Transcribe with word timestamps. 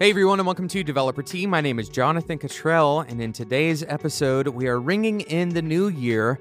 Hey 0.00 0.10
everyone, 0.10 0.38
and 0.38 0.46
welcome 0.46 0.68
to 0.68 0.84
Developer 0.84 1.24
Tea. 1.24 1.44
My 1.44 1.60
name 1.60 1.80
is 1.80 1.88
Jonathan 1.88 2.38
Cutrell, 2.38 3.04
and 3.10 3.20
in 3.20 3.32
today's 3.32 3.82
episode, 3.82 4.46
we 4.46 4.68
are 4.68 4.78
ringing 4.78 5.22
in 5.22 5.48
the 5.48 5.60
new 5.60 5.88
year 5.88 6.38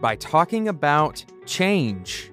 by 0.00 0.16
talking 0.16 0.66
about 0.66 1.24
change. 1.44 2.32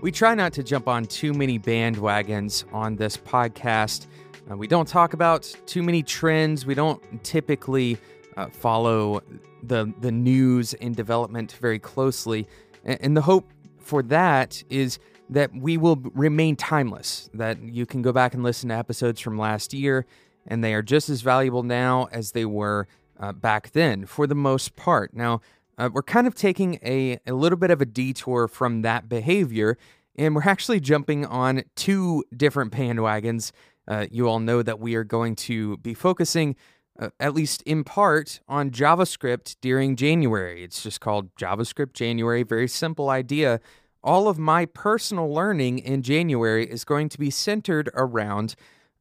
We 0.00 0.10
try 0.10 0.34
not 0.34 0.54
to 0.54 0.62
jump 0.62 0.88
on 0.88 1.04
too 1.04 1.34
many 1.34 1.58
bandwagons 1.58 2.64
on 2.72 2.96
this 2.96 3.18
podcast. 3.18 4.06
Uh, 4.50 4.56
we 4.56 4.66
don't 4.66 4.88
talk 4.88 5.12
about 5.12 5.42
too 5.66 5.82
many 5.82 6.02
trends. 6.02 6.64
We 6.64 6.74
don't 6.74 7.22
typically 7.22 7.98
uh, 8.38 8.48
follow 8.48 9.20
the 9.62 9.92
the 10.00 10.10
news 10.10 10.72
and 10.72 10.96
development 10.96 11.52
very 11.60 11.78
closely, 11.78 12.48
and, 12.82 12.98
and 13.02 13.14
the 13.14 13.20
hope 13.20 13.52
for 13.78 14.02
that 14.04 14.64
is 14.70 14.98
that 15.30 15.54
we 15.54 15.76
will 15.76 15.96
remain 16.14 16.56
timeless, 16.56 17.30
that 17.34 17.62
you 17.62 17.86
can 17.86 18.02
go 18.02 18.12
back 18.12 18.34
and 18.34 18.42
listen 18.42 18.68
to 18.68 18.74
episodes 18.74 19.20
from 19.20 19.38
last 19.38 19.72
year, 19.72 20.06
and 20.46 20.62
they 20.62 20.74
are 20.74 20.82
just 20.82 21.08
as 21.08 21.22
valuable 21.22 21.62
now 21.62 22.08
as 22.12 22.32
they 22.32 22.44
were 22.44 22.86
uh, 23.18 23.32
back 23.32 23.72
then 23.72 24.06
for 24.06 24.26
the 24.26 24.34
most 24.34 24.76
part. 24.76 25.14
Now, 25.14 25.40
uh, 25.78 25.88
we're 25.92 26.02
kind 26.02 26.26
of 26.26 26.34
taking 26.34 26.78
a, 26.84 27.18
a 27.26 27.32
little 27.32 27.58
bit 27.58 27.70
of 27.70 27.80
a 27.80 27.86
detour 27.86 28.48
from 28.48 28.82
that 28.82 29.08
behavior, 29.08 29.78
and 30.16 30.34
we're 30.34 30.42
actually 30.44 30.80
jumping 30.80 31.26
on 31.26 31.64
two 31.74 32.24
different 32.36 32.72
bandwagons. 32.72 33.50
Uh, 33.88 34.06
you 34.10 34.28
all 34.28 34.40
know 34.40 34.62
that 34.62 34.78
we 34.78 34.94
are 34.94 35.04
going 35.04 35.34
to 35.34 35.76
be 35.78 35.94
focusing, 35.94 36.54
uh, 36.98 37.10
at 37.18 37.34
least 37.34 37.62
in 37.62 37.82
part, 37.82 38.40
on 38.46 38.70
JavaScript 38.70 39.56
during 39.60 39.96
January. 39.96 40.62
It's 40.62 40.82
just 40.82 41.00
called 41.00 41.34
JavaScript 41.34 41.94
January. 41.94 42.42
Very 42.42 42.68
simple 42.68 43.10
idea 43.10 43.60
all 44.04 44.28
of 44.28 44.38
my 44.38 44.66
personal 44.66 45.32
learning 45.32 45.78
in 45.78 46.02
January 46.02 46.66
is 46.66 46.84
going 46.84 47.08
to 47.08 47.18
be 47.18 47.30
centered 47.30 47.90
around 47.94 48.54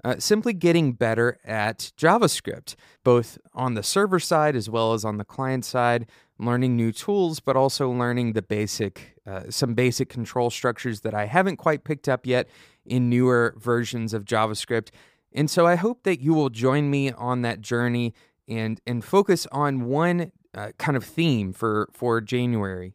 uh, 0.05 0.15
simply 0.17 0.53
getting 0.53 0.93
better 0.93 1.37
at 1.45 1.91
JavaScript, 1.97 2.75
both 3.03 3.37
on 3.53 3.73
the 3.73 3.83
server 3.83 4.19
side 4.19 4.55
as 4.55 4.69
well 4.69 4.93
as 4.93 5.05
on 5.05 5.17
the 5.17 5.23
client 5.23 5.63
side, 5.63 6.07
learning 6.39 6.75
new 6.75 6.91
tools, 6.91 7.39
but 7.39 7.55
also 7.55 7.89
learning 7.89 8.33
the 8.33 8.41
basic, 8.41 9.15
uh, 9.25 9.43
some 9.49 9.73
basic 9.73 10.09
control 10.09 10.49
structures 10.49 11.01
that 11.01 11.13
I 11.13 11.25
haven't 11.25 11.57
quite 11.57 11.83
picked 11.83 12.09
up 12.09 12.25
yet 12.25 12.47
in 12.85 13.09
newer 13.09 13.55
versions 13.57 14.13
of 14.13 14.25
JavaScript. 14.25 14.89
And 15.33 15.49
so 15.49 15.65
I 15.65 15.75
hope 15.75 16.03
that 16.03 16.21
you 16.21 16.33
will 16.33 16.49
join 16.49 16.89
me 16.89 17.11
on 17.11 17.41
that 17.41 17.61
journey 17.61 18.13
and 18.47 18.81
and 18.85 19.05
focus 19.05 19.47
on 19.53 19.85
one 19.85 20.33
uh, 20.53 20.71
kind 20.77 20.97
of 20.97 21.05
theme 21.05 21.53
for 21.53 21.89
for 21.93 22.19
January 22.19 22.93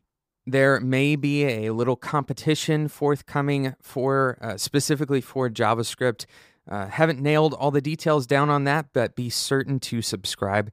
there 0.51 0.81
may 0.81 1.17
be 1.17 1.45
a 1.45 1.71
little 1.71 1.97
competition 1.97 2.89
forthcoming 2.89 3.75
for 3.83 4.39
uh, 4.41 4.57
specifically 4.57 5.21
for 5.21 5.49
JavaScript. 5.49 6.27
Uh, 6.69 6.87
haven't 6.87 7.21
nailed 7.21 7.55
all 7.55 7.71
the 7.71 7.81
details 7.81 8.27
down 8.27 8.51
on 8.51 8.65
that, 8.65 8.87
but 8.93 9.15
be 9.15 9.31
certain 9.31 9.81
to 9.81 10.03
subscribe 10.03 10.71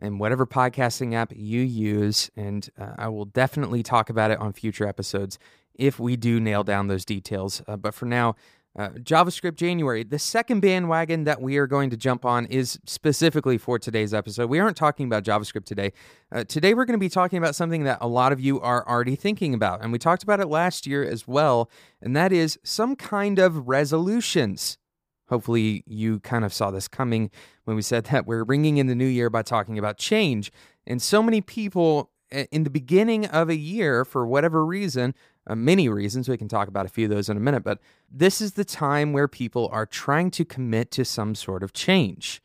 in 0.00 0.18
whatever 0.18 0.46
podcasting 0.46 1.14
app 1.14 1.32
you 1.34 1.60
use. 1.60 2.30
And 2.36 2.68
uh, 2.78 2.92
I 2.98 3.08
will 3.08 3.24
definitely 3.24 3.82
talk 3.82 4.10
about 4.10 4.30
it 4.30 4.38
on 4.38 4.52
future 4.52 4.86
episodes 4.86 5.38
if 5.74 5.98
we 5.98 6.16
do 6.16 6.40
nail 6.40 6.64
down 6.64 6.88
those 6.88 7.04
details. 7.04 7.62
Uh, 7.66 7.76
but 7.76 7.94
for 7.94 8.06
now, 8.06 8.34
uh, 8.76 8.90
JavaScript 8.90 9.56
January. 9.56 10.04
The 10.04 10.18
second 10.18 10.60
bandwagon 10.60 11.24
that 11.24 11.40
we 11.40 11.56
are 11.56 11.66
going 11.66 11.90
to 11.90 11.96
jump 11.96 12.24
on 12.24 12.46
is 12.46 12.78
specifically 12.84 13.58
for 13.58 13.78
today's 13.78 14.12
episode. 14.12 14.50
We 14.50 14.58
aren't 14.58 14.76
talking 14.76 15.06
about 15.06 15.24
JavaScript 15.24 15.64
today. 15.64 15.92
Uh, 16.30 16.44
today, 16.44 16.74
we're 16.74 16.84
going 16.84 16.98
to 16.98 17.04
be 17.04 17.08
talking 17.08 17.38
about 17.38 17.54
something 17.54 17.84
that 17.84 17.98
a 18.00 18.08
lot 18.08 18.32
of 18.32 18.40
you 18.40 18.60
are 18.60 18.86
already 18.86 19.16
thinking 19.16 19.54
about. 19.54 19.82
And 19.82 19.92
we 19.92 19.98
talked 19.98 20.22
about 20.22 20.40
it 20.40 20.48
last 20.48 20.86
year 20.86 21.02
as 21.02 21.26
well. 21.26 21.70
And 22.02 22.14
that 22.14 22.32
is 22.32 22.58
some 22.62 22.96
kind 22.96 23.38
of 23.38 23.66
resolutions. 23.66 24.76
Hopefully, 25.28 25.82
you 25.86 26.20
kind 26.20 26.44
of 26.44 26.52
saw 26.52 26.70
this 26.70 26.86
coming 26.86 27.30
when 27.64 27.76
we 27.76 27.82
said 27.82 28.04
that 28.06 28.26
we're 28.26 28.44
ringing 28.44 28.76
in 28.76 28.86
the 28.86 28.94
new 28.94 29.06
year 29.06 29.30
by 29.30 29.42
talking 29.42 29.78
about 29.78 29.98
change. 29.98 30.52
And 30.86 31.00
so 31.00 31.22
many 31.22 31.40
people 31.40 32.10
in 32.30 32.64
the 32.64 32.70
beginning 32.70 33.26
of 33.26 33.48
a 33.48 33.56
year, 33.56 34.04
for 34.04 34.26
whatever 34.26 34.64
reason, 34.64 35.14
uh, 35.46 35.54
many 35.54 35.88
reasons. 35.88 36.28
We 36.28 36.36
can 36.36 36.48
talk 36.48 36.68
about 36.68 36.86
a 36.86 36.88
few 36.88 37.04
of 37.04 37.10
those 37.10 37.28
in 37.28 37.36
a 37.36 37.40
minute, 37.40 37.62
but 37.62 37.80
this 38.10 38.40
is 38.40 38.52
the 38.52 38.64
time 38.64 39.12
where 39.12 39.28
people 39.28 39.68
are 39.72 39.86
trying 39.86 40.30
to 40.32 40.44
commit 40.44 40.90
to 40.92 41.04
some 41.04 41.34
sort 41.34 41.62
of 41.62 41.72
change. 41.72 42.42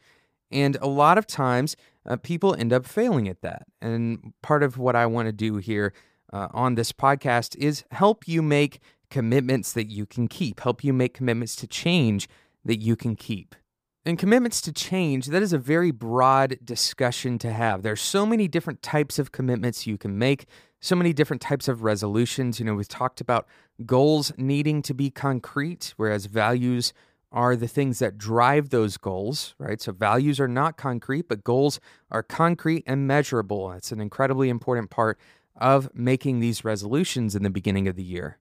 And 0.51 0.77
a 0.81 0.87
lot 0.87 1.17
of 1.17 1.25
times, 1.25 1.75
uh, 2.05 2.17
people 2.17 2.55
end 2.55 2.73
up 2.73 2.85
failing 2.85 3.27
at 3.27 3.41
that. 3.41 3.67
And 3.81 4.33
part 4.41 4.63
of 4.63 4.77
what 4.77 4.95
I 4.95 5.05
want 5.05 5.27
to 5.27 5.31
do 5.31 5.57
here 5.57 5.93
uh, 6.33 6.47
on 6.51 6.75
this 6.75 6.91
podcast 6.91 7.55
is 7.57 7.83
help 7.91 8.27
you 8.27 8.41
make 8.41 8.79
commitments 9.09 9.73
that 9.73 9.89
you 9.91 10.05
can 10.05 10.27
keep, 10.27 10.61
help 10.61 10.83
you 10.83 10.93
make 10.93 11.13
commitments 11.13 11.55
to 11.57 11.67
change 11.67 12.27
that 12.65 12.77
you 12.77 12.95
can 12.95 13.15
keep. 13.15 13.55
And 14.03 14.17
commitments 14.17 14.61
to 14.61 14.73
change, 14.73 15.27
that 15.27 15.43
is 15.43 15.53
a 15.53 15.59
very 15.59 15.91
broad 15.91 16.57
discussion 16.63 17.37
to 17.39 17.53
have. 17.53 17.83
There's 17.83 18.01
so 18.01 18.25
many 18.25 18.47
different 18.47 18.81
types 18.81 19.19
of 19.19 19.31
commitments 19.31 19.85
you 19.85 19.97
can 19.97 20.17
make 20.17 20.47
so 20.79 20.95
many 20.95 21.13
different 21.13 21.41
types 21.41 21.67
of 21.67 21.83
resolutions. 21.83 22.59
You 22.59 22.65
know, 22.65 22.73
we've 22.73 22.87
talked 22.87 23.21
about 23.21 23.45
goals 23.85 24.31
needing 24.37 24.81
to 24.81 24.95
be 24.95 25.11
concrete, 25.11 25.93
whereas 25.97 26.25
values 26.25 26.93
are 27.31 27.55
the 27.55 27.67
things 27.67 27.99
that 27.99 28.17
drive 28.17 28.71
those 28.71 28.97
goals, 28.97 29.53
right? 29.59 29.79
So 29.79 29.91
values 29.91 30.39
are 30.39 30.47
not 30.47 30.77
concrete, 30.77 31.27
but 31.29 31.43
goals 31.43 31.79
are 32.09 32.23
concrete 32.23 32.83
and 32.87 33.07
measurable. 33.07 33.69
That's 33.69 33.91
an 33.91 34.01
incredibly 34.01 34.49
important 34.49 34.89
part 34.89 35.19
of 35.55 35.89
making 35.93 36.39
these 36.39 36.65
resolutions 36.65 37.35
in 37.35 37.43
the 37.43 37.51
beginning 37.51 37.87
of 37.87 37.95
the 37.95 38.03
year. 38.03 38.39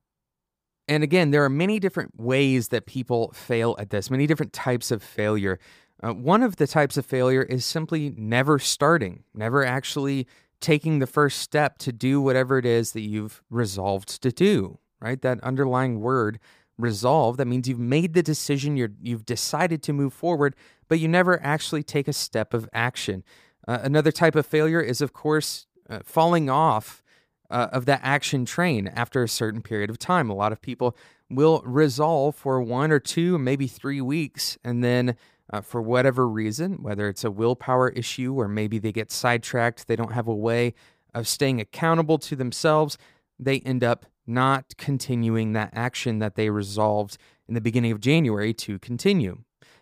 And 0.87 1.03
again, 1.03 1.31
there 1.31 1.43
are 1.43 1.49
many 1.49 1.79
different 1.79 2.19
ways 2.19 2.69
that 2.69 2.85
people 2.85 3.31
fail 3.33 3.75
at 3.79 3.89
this, 3.91 4.09
many 4.09 4.27
different 4.27 4.53
types 4.53 4.91
of 4.91 5.01
failure. 5.01 5.59
Uh, 6.03 6.13
one 6.13 6.43
of 6.43 6.55
the 6.55 6.67
types 6.67 6.97
of 6.97 7.05
failure 7.05 7.43
is 7.43 7.63
simply 7.63 8.13
never 8.17 8.59
starting, 8.59 9.23
never 9.33 9.63
actually 9.63 10.27
taking 10.59 10.99
the 10.99 11.07
first 11.07 11.39
step 11.39 11.77
to 11.79 11.91
do 11.91 12.21
whatever 12.21 12.57
it 12.57 12.65
is 12.65 12.91
that 12.93 13.01
you've 13.01 13.41
resolved 13.49 14.21
to 14.21 14.31
do, 14.31 14.79
right? 14.99 15.21
That 15.21 15.39
underlying 15.41 15.99
word 15.99 16.39
resolve 16.77 17.37
that 17.37 17.45
means 17.45 17.67
you've 17.67 17.79
made 17.79 18.13
the 18.13 18.23
decision 18.23 18.75
you're 18.75 18.91
you've 19.01 19.25
decided 19.25 19.83
to 19.83 19.93
move 19.93 20.13
forward 20.13 20.55
but 20.87 20.99
you 20.99 21.07
never 21.07 21.41
actually 21.43 21.83
take 21.83 22.07
a 22.07 22.13
step 22.13 22.53
of 22.53 22.67
action 22.73 23.23
uh, 23.67 23.79
another 23.81 24.11
type 24.11 24.35
of 24.35 24.45
failure 24.45 24.81
is 24.81 24.99
of 25.01 25.13
course 25.13 25.67
uh, 25.89 25.99
falling 26.03 26.49
off 26.49 27.03
uh, 27.51 27.69
of 27.71 27.85
that 27.85 27.99
action 28.03 28.45
train 28.45 28.87
after 28.87 29.23
a 29.23 29.29
certain 29.29 29.61
period 29.61 29.89
of 29.89 29.99
time 29.99 30.29
a 30.29 30.35
lot 30.35 30.51
of 30.51 30.61
people 30.61 30.95
will 31.29 31.61
resolve 31.65 32.35
for 32.35 32.61
one 32.61 32.91
or 32.91 32.99
two 32.99 33.37
maybe 33.37 33.67
three 33.67 34.01
weeks 34.01 34.57
and 34.63 34.83
then 34.83 35.15
uh, 35.51 35.61
for 35.61 35.81
whatever 35.81 36.27
reason, 36.27 36.81
whether 36.81 37.09
it's 37.09 37.23
a 37.23 37.31
willpower 37.31 37.89
issue 37.89 38.33
or 38.33 38.47
maybe 38.47 38.79
they 38.79 38.91
get 38.91 39.11
sidetracked, 39.11 39.87
they 39.87 39.95
don't 39.95 40.13
have 40.13 40.27
a 40.27 40.35
way 40.35 40.73
of 41.13 41.27
staying 41.27 41.59
accountable 41.59 42.17
to 42.17 42.35
themselves, 42.35 42.97
they 43.37 43.59
end 43.59 43.83
up 43.83 44.05
not 44.25 44.73
continuing 44.77 45.51
that 45.53 45.69
action 45.73 46.19
that 46.19 46.35
they 46.35 46.49
resolved 46.49 47.17
in 47.47 47.53
the 47.53 47.61
beginning 47.61 47.91
of 47.91 47.99
January 47.99 48.53
to 48.53 48.79
continue. 48.79 49.39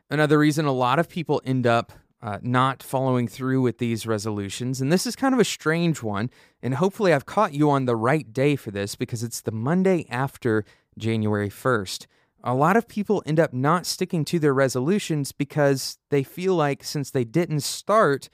Another 0.09 0.40
reason 0.40 0.66
a 0.66 0.72
lot 0.72 0.97
of 0.97 1.07
people 1.07 1.40
end 1.46 1.68
up 1.68 1.91
uh, 2.22 2.40
not 2.41 2.84
following 2.84 3.28
through 3.28 3.62
with 3.62 3.78
these 3.78 4.06
resolutions, 4.06 4.81
and 4.81 4.91
this 4.91 5.07
is 5.07 5.16
kind 5.16 5.34
of 5.34 5.40
a 5.40 5.46
strange 5.46 6.03
one, 6.03 6.30
and 6.62 6.75
hopefully 6.75 7.13
I've 7.13 7.25
caught 7.25 7.53
you 7.53 7.69
on 7.69 7.85
the 7.85 7.96
right 7.96 8.31
day 8.31 8.56
for 8.56 8.72
this 8.72 8.96
because 8.96 9.24
it's 9.24 9.41
the 9.41 9.52
Monday 9.52 10.06
after 10.09 10.66
January 10.97 11.50
1st 11.50 12.07
a 12.44 12.53
lot 12.53 12.78
of 12.78 12.88
people 12.88 13.24
end 13.25 13.40
up 13.40 13.53
not 13.53 13.85
sticking 13.85 14.24
to 14.25 14.40
their 14.40 14.53
resolutions 14.53 15.31
because 15.31 15.97
they 16.09 16.24
feel 16.24 16.56
like 16.56 16.84
since 16.84 17.12
they 17.12 17.24
didn't 17.24 17.62
start 17.62 18.30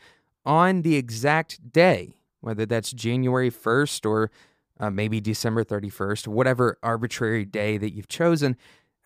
on 0.46 0.84
the 0.84 0.96
exact 0.96 1.72
day, 1.72 2.18
whether 2.42 2.66
that's 2.66 2.92
January 2.92 3.50
1st 3.50 4.06
or 4.06 4.32
uh, 4.80 4.90
maybe 4.90 5.20
December 5.20 5.64
31st, 5.64 6.28
whatever 6.28 6.78
arbitrary 6.84 7.46
day 7.46 7.78
that 7.78 7.94
you've 7.94 8.08
chosen, 8.08 8.56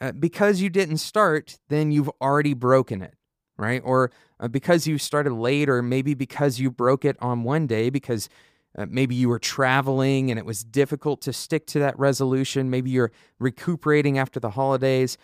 uh, 0.01 0.11
because 0.11 0.61
you 0.61 0.69
didn't 0.69 0.97
start, 0.97 1.59
then 1.69 1.91
you've 1.91 2.09
already 2.21 2.53
broken 2.53 3.01
it, 3.01 3.15
right? 3.59 3.81
Or 3.83 4.11
uh, 4.39 4.47
because 4.47 4.87
you 4.87 4.97
started 4.97 5.33
late, 5.33 5.69
or 5.69 5.81
maybe 5.81 6.13
because 6.13 6.59
you 6.59 6.71
broke 6.71 7.05
it 7.05 7.17
on 7.19 7.43
one 7.43 7.67
day 7.67 7.89
because 7.89 8.29
uh, 8.77 8.85
maybe 8.89 9.15
you 9.15 9.29
were 9.29 9.39
traveling 9.39 10.29
and 10.29 10.39
it 10.39 10.45
was 10.45 10.63
difficult 10.63 11.21
to 11.21 11.33
stick 11.33 11.67
to 11.67 11.79
that 11.79 11.97
resolution. 11.99 12.69
Maybe 12.69 12.89
you're 12.89 13.11
recuperating 13.39 14.17
after 14.17 14.39
the 14.39 14.51
holidays. 14.51 15.17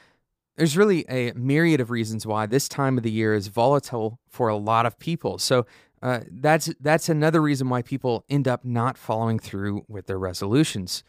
There's 0.58 0.78
really 0.78 1.06
a 1.10 1.32
myriad 1.34 1.82
of 1.82 1.92
reasons 1.92 2.26
why 2.26 2.46
this 2.46 2.68
time 2.68 2.98
of 2.98 3.04
the 3.04 3.12
year 3.12 3.34
is 3.34 3.48
volatile 3.48 4.20
for 4.30 4.48
a 4.48 4.56
lot 4.56 4.86
of 4.86 4.98
people. 5.00 5.38
So 5.38 5.66
uh, 6.02 6.22
that's 6.30 6.74
that's 6.80 7.10
another 7.10 7.42
reason 7.42 7.70
why 7.70 7.82
people 7.82 8.26
end 8.30 8.48
up 8.48 8.64
not 8.64 8.98
following 8.98 9.40
through 9.40 9.86
with 9.88 10.08
their 10.08 10.20
resolutions. 10.20 11.04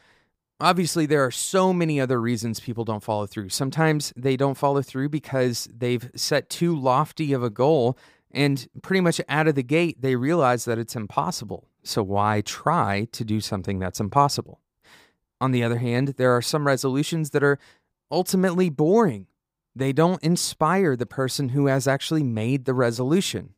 Obviously, 0.59 1.05
there 1.05 1.23
are 1.23 1.31
so 1.31 1.73
many 1.73 2.01
other 2.01 2.19
reasons 2.19 2.61
people 2.61 2.85
don't 2.85 3.03
follow 3.03 3.27
through. 3.27 3.51
Sometimes 3.51 4.13
they 4.17 4.37
don't 4.39 4.57
follow 4.57 4.81
through 4.81 5.11
because 5.11 5.69
they've 5.77 6.11
set 6.15 6.49
too 6.49 6.75
lofty 6.75 7.35
of 7.35 7.43
a 7.43 7.51
goal, 7.51 7.99
and 8.31 8.67
pretty 8.81 9.03
much 9.03 9.21
out 9.29 9.49
of 9.49 9.55
the 9.55 9.63
gate, 9.63 10.01
they 10.01 10.17
realize 10.17 10.65
that 10.65 10.79
it's 10.79 10.97
impossible. 10.97 11.69
So 11.83 12.03
why 12.03 12.41
try 12.41 13.07
to 13.13 13.25
do 13.25 13.41
something 13.41 13.79
that's 13.79 14.01
impossible? 14.01 14.61
On 15.43 15.53
the 15.53 15.63
other 15.63 15.77
hand, 15.77 16.15
there 16.17 16.35
are 16.35 16.43
some 16.43 16.67
resolutions 16.67 17.31
that 17.31 17.45
are 17.45 17.59
ultimately 18.11 18.71
boring. 18.71 19.27
They 19.75 19.93
don't 19.93 20.23
inspire 20.23 20.97
the 20.97 21.05
person 21.05 21.51
who 21.51 21.67
has 21.67 21.87
actually 21.87 22.23
made 22.23 22.65
the 22.65 22.73
resolution. 22.73 23.53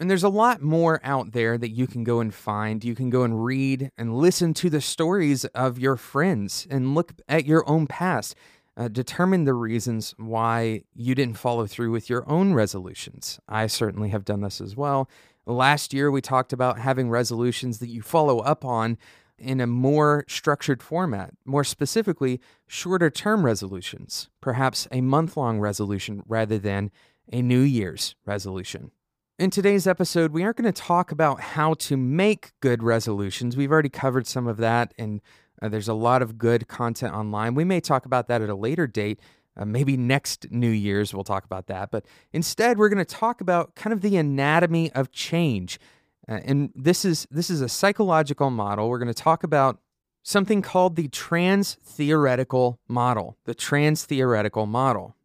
And 0.00 0.10
there's 0.10 0.24
a 0.24 0.28
lot 0.28 0.60
more 0.60 1.00
out 1.04 1.32
there 1.32 1.56
that 1.56 1.70
you 1.70 1.86
can 1.86 2.02
go 2.02 2.18
and 2.20 2.34
find. 2.34 2.82
You 2.82 2.96
can 2.96 3.10
go 3.10 3.22
and 3.22 3.44
read 3.44 3.90
and 3.96 4.16
listen 4.16 4.52
to 4.54 4.68
the 4.68 4.80
stories 4.80 5.44
of 5.46 5.78
your 5.78 5.96
friends 5.96 6.66
and 6.68 6.94
look 6.94 7.12
at 7.28 7.44
your 7.44 7.68
own 7.68 7.86
past. 7.86 8.34
Uh, 8.76 8.88
determine 8.88 9.44
the 9.44 9.54
reasons 9.54 10.12
why 10.18 10.82
you 10.96 11.14
didn't 11.14 11.38
follow 11.38 11.64
through 11.64 11.92
with 11.92 12.10
your 12.10 12.28
own 12.28 12.54
resolutions. 12.54 13.38
I 13.48 13.68
certainly 13.68 14.08
have 14.08 14.24
done 14.24 14.40
this 14.40 14.60
as 14.60 14.74
well. 14.74 15.08
Last 15.46 15.92
year, 15.92 16.10
we 16.10 16.20
talked 16.20 16.52
about 16.52 16.80
having 16.80 17.08
resolutions 17.08 17.78
that 17.78 17.88
you 17.88 18.02
follow 18.02 18.40
up 18.40 18.64
on 18.64 18.98
in 19.38 19.60
a 19.60 19.66
more 19.66 20.24
structured 20.26 20.82
format, 20.82 21.34
more 21.44 21.62
specifically, 21.62 22.40
shorter 22.66 23.10
term 23.10 23.44
resolutions, 23.44 24.28
perhaps 24.40 24.88
a 24.90 25.00
month 25.00 25.36
long 25.36 25.60
resolution 25.60 26.22
rather 26.26 26.58
than 26.58 26.90
a 27.32 27.42
New 27.42 27.60
Year's 27.60 28.16
resolution. 28.26 28.90
In 29.36 29.50
today's 29.50 29.88
episode, 29.88 30.30
we 30.30 30.44
aren't 30.44 30.58
going 30.58 30.72
to 30.72 30.82
talk 30.82 31.10
about 31.10 31.40
how 31.40 31.74
to 31.74 31.96
make 31.96 32.52
good 32.60 32.84
resolutions. 32.84 33.56
We've 33.56 33.72
already 33.72 33.88
covered 33.88 34.28
some 34.28 34.46
of 34.46 34.58
that, 34.58 34.94
and 34.96 35.20
uh, 35.60 35.68
there's 35.68 35.88
a 35.88 35.94
lot 35.94 36.22
of 36.22 36.38
good 36.38 36.68
content 36.68 37.12
online. 37.12 37.56
We 37.56 37.64
may 37.64 37.80
talk 37.80 38.06
about 38.06 38.28
that 38.28 38.42
at 38.42 38.48
a 38.48 38.54
later 38.54 38.86
date. 38.86 39.18
Uh, 39.56 39.64
maybe 39.64 39.96
next 39.96 40.52
New 40.52 40.70
Year's 40.70 41.12
we'll 41.12 41.24
talk 41.24 41.44
about 41.44 41.66
that. 41.66 41.90
But 41.90 42.06
instead, 42.32 42.78
we're 42.78 42.88
going 42.88 43.04
to 43.04 43.14
talk 43.14 43.40
about 43.40 43.74
kind 43.74 43.92
of 43.92 44.02
the 44.02 44.16
anatomy 44.16 44.92
of 44.92 45.10
change. 45.10 45.80
Uh, 46.28 46.38
and 46.44 46.70
this 46.76 47.04
is 47.04 47.26
this 47.28 47.50
is 47.50 47.60
a 47.60 47.68
psychological 47.68 48.50
model. 48.50 48.88
We're 48.88 49.00
going 49.00 49.08
to 49.08 49.14
talk 49.14 49.42
about 49.42 49.80
something 50.22 50.62
called 50.62 50.94
the 50.94 51.08
trans 51.08 51.74
theoretical 51.82 52.78
model. 52.86 53.36
The 53.46 53.54
trans 53.54 54.04
theoretical 54.04 54.66
model. 54.66 55.16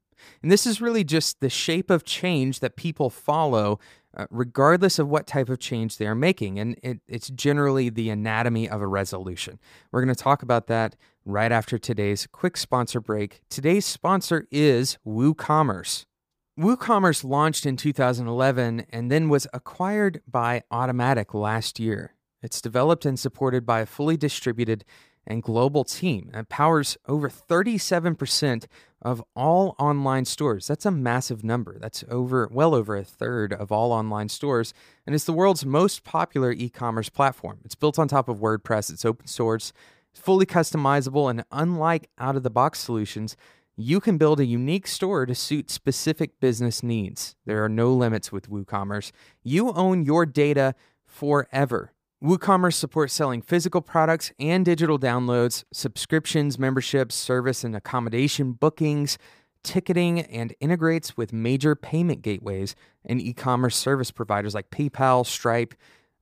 And 0.42 0.52
this 0.52 0.66
is 0.66 0.82
really 0.82 1.04
just 1.04 1.40
the 1.40 1.50
shape 1.50 1.90
of 1.90 2.04
change 2.04 2.60
that 2.60 2.76
people 2.76 3.10
follow 3.10 3.80
uh, 4.20 4.26
regardless 4.30 5.00
of 5.00 5.08
what 5.08 5.26
type 5.26 5.48
of 5.48 5.60
change 5.60 5.96
they 5.96 6.06
are 6.06 6.14
making. 6.14 6.60
And 6.60 6.78
it, 6.84 7.00
it's 7.08 7.30
generally 7.30 7.88
the 7.88 8.10
anatomy 8.10 8.68
of 8.68 8.82
a 8.82 8.88
resolution. 8.88 9.60
We're 9.94 10.04
going 10.04 10.14
to 10.14 10.24
talk 10.24 10.44
about 10.44 10.68
that 10.68 10.98
right 11.24 11.54
after 11.54 11.78
today's 11.78 12.28
quick 12.28 12.58
sponsor 12.58 13.00
break. 13.00 13.40
Today's 13.50 13.86
sponsor 13.86 14.46
is 14.52 14.98
WooCommerce. 15.08 16.04
WooCommerce 16.60 17.24
launched 17.24 17.66
in 17.66 17.78
2011 17.78 18.88
and 18.90 19.10
then 19.10 19.30
was 19.30 19.48
acquired 19.54 20.22
by 20.28 20.64
Automattic 20.70 21.34
last 21.34 21.80
year. 21.80 22.14
It's 22.42 22.60
developed 22.60 23.06
and 23.06 23.18
supported 23.18 23.66
by 23.66 23.80
a 23.80 23.86
fully 23.86 24.18
distributed 24.18 24.84
and 25.26 25.42
global 25.42 25.86
team 25.86 26.30
and 26.34 26.50
powers 26.50 26.98
over 27.08 27.30
37% 27.30 28.66
of 29.02 29.24
all 29.36 29.76
online 29.80 30.26
stores. 30.26 30.68
That's 30.68 30.86
a 30.86 30.92
massive 30.92 31.44
number. 31.44 31.78
That's 31.80 32.04
over 32.10 32.50
well 32.52 32.76
over 32.76 32.98
a 32.98 33.04
third 33.04 33.54
of 33.54 33.72
all 33.72 33.92
online 33.92 34.30
stores 34.30 34.74
and 35.06 35.16
it's 35.16 35.26
the 35.26 35.34
world's 35.34 35.66
most 35.66 36.04
popular 36.04 36.52
e-commerce 36.52 37.10
platform. 37.10 37.60
It's 37.64 37.76
built 37.76 37.98
on 37.98 38.08
top 38.08 38.30
of 38.30 38.40
WordPress, 38.40 38.92
it's 38.92 39.06
open 39.06 39.28
source, 39.28 39.72
fully 40.14 40.46
customizable 40.46 41.30
and 41.30 41.44
unlike 41.52 42.10
out 42.18 42.36
of 42.36 42.44
the 42.44 42.50
box 42.50 42.80
solutions, 42.80 43.38
you 43.76 44.02
can 44.02 44.18
build 44.18 44.42
a 44.42 44.46
unique 44.46 44.88
store 44.88 45.26
to 45.26 45.34
suit 45.34 45.72
specific 45.72 46.40
business 46.42 46.84
needs. 46.84 47.36
There 47.46 47.64
are 47.64 47.70
no 47.70 47.94
limits 47.94 48.30
with 48.30 48.50
WooCommerce. 48.50 49.12
You 49.42 49.72
own 49.72 50.04
your 50.04 50.26
data 50.26 50.76
forever. 51.06 51.94
WooCommerce 52.22 52.74
supports 52.74 53.14
selling 53.14 53.42
physical 53.42 53.82
products 53.82 54.34
and 54.42 54.66
digital 54.66 55.00
downloads, 55.00 55.64
subscriptions, 55.72 56.60
memberships, 56.60 57.16
service 57.16 57.64
and 57.64 57.74
accommodation 57.74 58.52
bookings, 58.52 59.18
ticketing, 59.64 60.20
and 60.20 60.54
integrates 60.60 61.16
with 61.16 61.32
major 61.32 61.76
payment 61.76 62.22
gateways 62.22 62.76
and 63.06 63.22
e 63.22 63.32
commerce 63.32 63.78
service 63.78 64.12
providers 64.12 64.54
like 64.54 64.70
PayPal, 64.70 65.26
Stripe, 65.26 65.74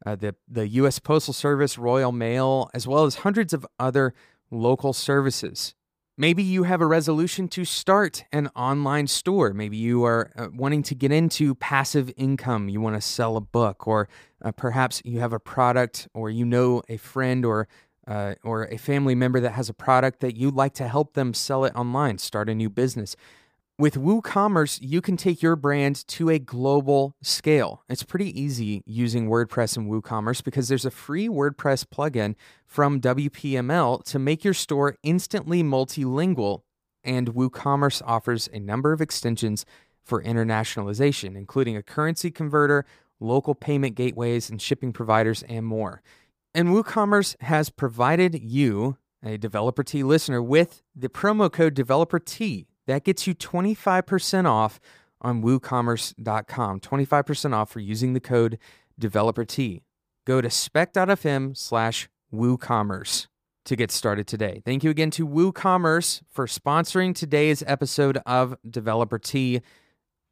uh, 0.05 0.15
the, 0.15 0.35
the 0.47 0.67
U.S. 0.67 0.99
Postal 0.99 1.33
Service, 1.33 1.79
Royal 1.79 2.11
Mail, 2.11 2.69
as 2.75 2.87
well 2.87 3.05
as 3.05 3.15
hundreds 3.15 3.51
of 3.51 3.65
other 3.79 4.13
local 4.51 4.93
services. 4.93 5.73
Maybe 6.19 6.41
you 6.41 6.63
have 6.63 6.81
a 6.81 6.87
resolution 6.87 7.47
to 7.49 7.63
start 7.63 8.25
an 8.31 8.47
online 8.55 9.05
store. 9.05 9.53
Maybe 9.53 9.77
you 9.77 10.03
are 10.03 10.31
uh, 10.35 10.47
wanting 10.51 10.81
to 10.83 10.95
get 10.95 11.11
into 11.11 11.53
passive 11.53 12.11
income. 12.17 12.69
You 12.69 12.81
want 12.81 12.95
to 12.95 13.01
sell 13.01 13.37
a 13.37 13.41
book, 13.41 13.87
or 13.87 14.09
uh, 14.41 14.51
perhaps 14.51 14.99
you 15.05 15.19
have 15.19 15.31
a 15.31 15.39
product, 15.39 16.07
or 16.15 16.31
you 16.31 16.43
know 16.43 16.81
a 16.89 16.97
friend 16.97 17.45
or 17.45 17.67
uh, 18.07 18.33
or 18.43 18.65
a 18.65 18.77
family 18.77 19.13
member 19.13 19.39
that 19.39 19.51
has 19.51 19.69
a 19.69 19.73
product 19.73 20.21
that 20.21 20.35
you'd 20.35 20.55
like 20.55 20.73
to 20.73 20.87
help 20.87 21.13
them 21.13 21.35
sell 21.35 21.65
it 21.65 21.75
online, 21.75 22.17
start 22.17 22.49
a 22.49 22.55
new 22.55 22.69
business. 22.69 23.15
With 23.79 23.93
WooCommerce, 23.93 24.79
you 24.81 25.01
can 25.01 25.17
take 25.17 25.43
your 25.43 25.55
brand 25.55 26.07
to 26.07 26.29
a 26.29 26.39
global 26.39 27.13
scale. 27.21 27.83
It's 27.87 28.01
pretty 28.01 28.41
easy 28.41 28.81
using 28.87 29.29
WordPress 29.29 29.77
and 29.77 29.87
WooCommerce 29.87 30.43
because 30.43 30.67
there's 30.67 30.85
a 30.85 30.89
free 30.89 31.27
WordPress 31.27 31.85
plugin 31.85 32.33
from 32.65 32.99
WPML 32.99 34.03
to 34.05 34.17
make 34.17 34.43
your 34.43 34.55
store 34.55 34.95
instantly 35.03 35.61
multilingual, 35.61 36.61
and 37.03 37.35
WooCommerce 37.35 38.01
offers 38.03 38.49
a 38.51 38.59
number 38.59 38.93
of 38.93 38.99
extensions 38.99 39.63
for 40.03 40.23
internationalization, 40.23 41.35
including 41.35 41.77
a 41.77 41.83
currency 41.83 42.31
converter, 42.31 42.83
local 43.19 43.53
payment 43.53 43.93
gateways, 43.93 44.49
and 44.49 44.59
shipping 44.59 44.91
providers, 44.91 45.43
and 45.47 45.67
more. 45.67 46.01
And 46.55 46.69
WooCommerce 46.69 47.39
has 47.41 47.69
provided 47.69 48.41
you, 48.41 48.97
a 49.23 49.37
Developer 49.37 49.83
Tea 49.83 50.01
listener, 50.01 50.41
with 50.41 50.81
the 50.95 51.09
promo 51.09 51.51
code 51.51 51.75
Developer 51.75 52.17
Tea 52.17 52.65
that 52.87 53.03
gets 53.03 53.27
you 53.27 53.35
25% 53.35 54.45
off 54.45 54.79
on 55.21 55.43
woocommerce.com. 55.43 56.79
25% 56.79 57.53
off 57.53 57.69
for 57.69 57.79
using 57.79 58.13
the 58.13 58.19
code 58.19 58.57
DeveloperTea. 58.99 59.81
Go 60.25 60.41
to 60.41 60.49
spec.fm 60.49 61.55
slash 61.55 62.09
woocommerce 62.33 63.27
to 63.67 63.75
get 63.75 63.91
started 63.91 64.27
today. 64.27 64.61
Thank 64.65 64.83
you 64.83 64.89
again 64.89 65.11
to 65.11 65.27
WooCommerce 65.27 66.21
for 66.31 66.47
sponsoring 66.47 67.13
today's 67.13 67.63
episode 67.67 68.17
of 68.25 68.55
Developer 68.69 69.19
Tea. 69.19 69.61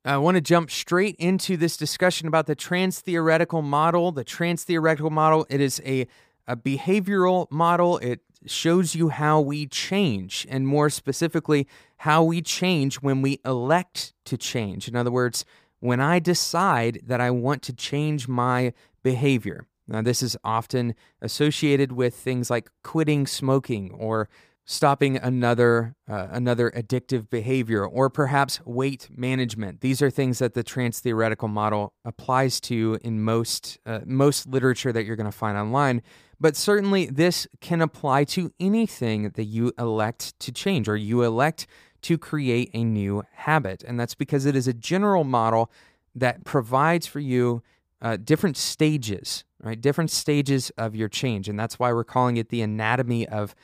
I 0.06 0.18
want 0.18 0.36
to 0.36 0.42
jump 0.42 0.72
straight 0.72 1.16
into 1.18 1.58
this 1.58 1.76
discussion 1.76 2.28
about 2.28 2.46
the 2.46 2.56
trans 2.56 3.02
theoretical 3.02 3.62
model. 3.62 4.12
The 4.12 4.24
trans 4.24 4.64
theoretical 4.64 5.10
model, 5.10 5.46
it 5.50 5.60
is 5.60 5.82
a, 5.86 6.08
a 6.48 6.56
behavioral 6.56 7.52
model. 7.52 7.98
It 7.98 8.22
shows 8.46 8.96
you 8.96 9.10
how 9.10 9.42
we 9.42 9.68
change, 9.68 10.48
and 10.50 10.68
more 10.68 10.90
specifically, 10.90 11.68
how 11.98 12.24
we 12.24 12.42
change 12.42 12.96
when 12.98 13.22
we 13.22 13.40
elect 13.46 14.14
to 14.26 14.38
change. 14.38 14.88
In 14.88 14.96
other 14.96 15.12
words, 15.12 15.46
when 15.80 16.00
I 16.00 16.20
decide 16.20 17.02
that 17.06 17.22
I 17.22 17.32
want 17.32 17.62
to 17.64 17.74
change 17.74 18.28
my 18.28 18.74
behavior. 19.04 19.68
Now, 19.88 20.02
this 20.02 20.24
is 20.24 20.36
often 20.44 20.96
associated 21.22 21.92
with 21.92 22.16
things 22.16 22.50
like 22.50 22.70
quitting 22.84 23.28
smoking 23.28 23.92
or 23.92 24.28
stopping 24.66 25.16
another 25.18 25.96
uh, 26.10 26.28
another 26.32 26.72
addictive 26.72 27.30
behavior 27.30 27.86
or 27.86 28.10
perhaps 28.10 28.60
weight 28.66 29.08
management 29.16 29.82
these 29.82 30.02
are 30.02 30.10
things 30.10 30.40
that 30.40 30.56
the 30.56 30.64
trans 30.64 31.00
theoretical 31.00 31.48
model 31.48 31.94
applies 32.04 32.60
to 32.60 32.98
in 33.04 33.22
most 33.22 33.78
uh, 33.86 34.00
most 34.06 34.48
literature 34.48 34.92
that 34.92 35.06
you're 35.06 35.16
going 35.16 35.30
to 35.30 35.32
find 35.32 35.56
online 35.56 36.02
but 36.40 36.56
certainly, 36.56 37.06
this 37.06 37.48
can 37.62 37.82
apply 37.82 38.26
to 38.26 38.52
anything 38.60 39.30
that 39.32 39.46
you 39.46 39.72
elect 39.80 40.38
to 40.40 40.52
change 40.52 40.88
or 40.88 40.98
you 40.98 41.24
elect 41.24 41.68
to 42.04 42.18
create 42.18 42.70
a 42.74 42.84
new 42.84 43.24
habit. 43.34 43.84
And 43.88 44.00
that's 44.00 44.16
because 44.16 44.46
it 44.46 44.56
is 44.56 44.68
a 44.68 44.74
general 44.74 45.24
model 45.24 45.72
that 46.14 46.44
provides 46.44 47.08
for 47.08 47.20
you 47.20 47.64
uh, 48.02 48.18
different 48.18 48.58
stages, 48.58 49.44
right? 49.62 49.80
Different 49.80 50.12
stages 50.12 50.70
of 50.78 50.96
your 50.96 51.10
change. 51.10 51.50
And 51.50 51.60
that's 51.60 51.80
why 51.80 51.92
we're 51.92 52.04
calling 52.04 52.38
it 52.38 52.50
the 52.50 52.62
anatomy 52.62 53.28
of, 53.28 53.56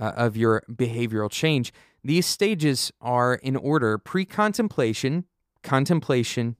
uh, 0.00 0.12
of 0.16 0.36
your 0.36 0.62
behavioral 0.70 1.30
change. 1.30 1.72
These 2.02 2.26
stages 2.26 2.92
are 3.00 3.34
in 3.34 3.56
order 3.56 3.98
pre 3.98 4.24
contemplation, 4.24 5.24
contemplation, 5.62 6.56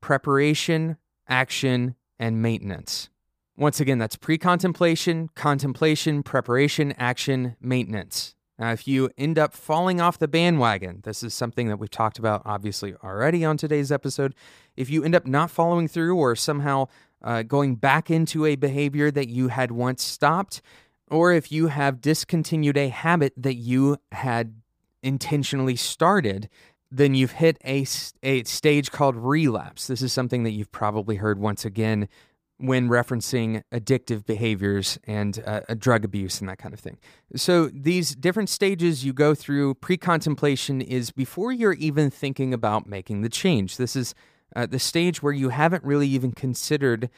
preparation, 0.00 0.96
action, 1.28 1.96
and 2.18 2.40
maintenance. 2.40 3.10
Once 3.58 3.80
again, 3.80 3.98
that's 3.98 4.14
pre 4.14 4.38
contemplation, 4.38 5.28
contemplation, 5.34 6.22
preparation, 6.22 6.94
action, 6.96 7.56
maintenance. 7.60 8.36
Now, 8.56 8.70
if 8.70 8.86
you 8.86 9.10
end 9.18 9.36
up 9.36 9.52
falling 9.52 10.00
off 10.00 10.16
the 10.16 10.28
bandwagon, 10.28 11.00
this 11.02 11.24
is 11.24 11.34
something 11.34 11.66
that 11.66 11.76
we've 11.78 11.90
talked 11.90 12.20
about 12.20 12.42
obviously 12.44 12.94
already 13.02 13.44
on 13.44 13.56
today's 13.56 13.90
episode. 13.90 14.36
If 14.76 14.90
you 14.90 15.02
end 15.02 15.16
up 15.16 15.26
not 15.26 15.50
following 15.50 15.88
through 15.88 16.16
or 16.16 16.36
somehow 16.36 16.86
uh, 17.20 17.42
going 17.42 17.74
back 17.74 18.12
into 18.12 18.46
a 18.46 18.54
behavior 18.54 19.10
that 19.10 19.28
you 19.28 19.48
had 19.48 19.72
once 19.72 20.04
stopped, 20.04 20.62
or 21.10 21.32
if 21.32 21.50
you 21.50 21.66
have 21.66 22.00
discontinued 22.00 22.76
a 22.76 22.90
habit 22.90 23.32
that 23.36 23.54
you 23.54 23.96
had 24.12 24.54
intentionally 25.02 25.74
started, 25.76 26.48
then 26.92 27.16
you've 27.16 27.32
hit 27.32 27.58
a, 27.64 27.84
a 28.22 28.44
stage 28.44 28.92
called 28.92 29.16
relapse. 29.16 29.88
This 29.88 30.00
is 30.00 30.12
something 30.12 30.44
that 30.44 30.52
you've 30.52 30.70
probably 30.70 31.16
heard 31.16 31.40
once 31.40 31.64
again 31.64 32.08
when 32.58 32.88
referencing 32.88 33.62
addictive 33.72 34.26
behaviors 34.26 34.98
and 35.04 35.42
uh, 35.46 35.60
drug 35.78 36.04
abuse 36.04 36.40
and 36.40 36.48
that 36.48 36.58
kind 36.58 36.74
of 36.74 36.80
thing. 36.80 36.98
So, 37.36 37.68
these 37.68 38.14
different 38.14 38.48
stages 38.48 39.04
you 39.04 39.12
go 39.12 39.34
through, 39.34 39.74
pre 39.74 39.96
contemplation 39.96 40.80
is 40.80 41.10
before 41.10 41.52
you're 41.52 41.74
even 41.74 42.10
thinking 42.10 42.52
about 42.52 42.86
making 42.86 43.22
the 43.22 43.28
change. 43.28 43.76
This 43.76 43.94
is 43.94 44.14
uh, 44.56 44.66
the 44.66 44.78
stage 44.78 45.22
where 45.22 45.32
you 45.32 45.50
haven't 45.50 45.84
really 45.84 46.08
even 46.08 46.32
considered 46.32 47.10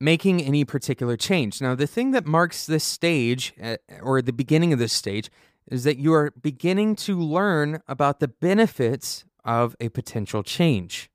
making 0.00 0.42
any 0.42 0.64
particular 0.64 1.16
change. 1.16 1.60
Now, 1.60 1.74
the 1.74 1.86
thing 1.86 2.12
that 2.12 2.26
marks 2.26 2.66
this 2.66 2.84
stage, 2.84 3.54
uh, 3.62 3.76
or 4.02 4.22
the 4.22 4.32
beginning 4.32 4.72
of 4.72 4.78
this 4.78 4.92
stage, 4.92 5.30
is 5.70 5.84
that 5.84 5.98
you 5.98 6.12
are 6.14 6.32
beginning 6.40 6.96
to 6.96 7.18
learn 7.18 7.80
about 7.86 8.18
the 8.18 8.28
benefits 8.28 9.24
of 9.44 9.76
a 9.78 9.88
potential 9.90 10.42
change. 10.42 11.09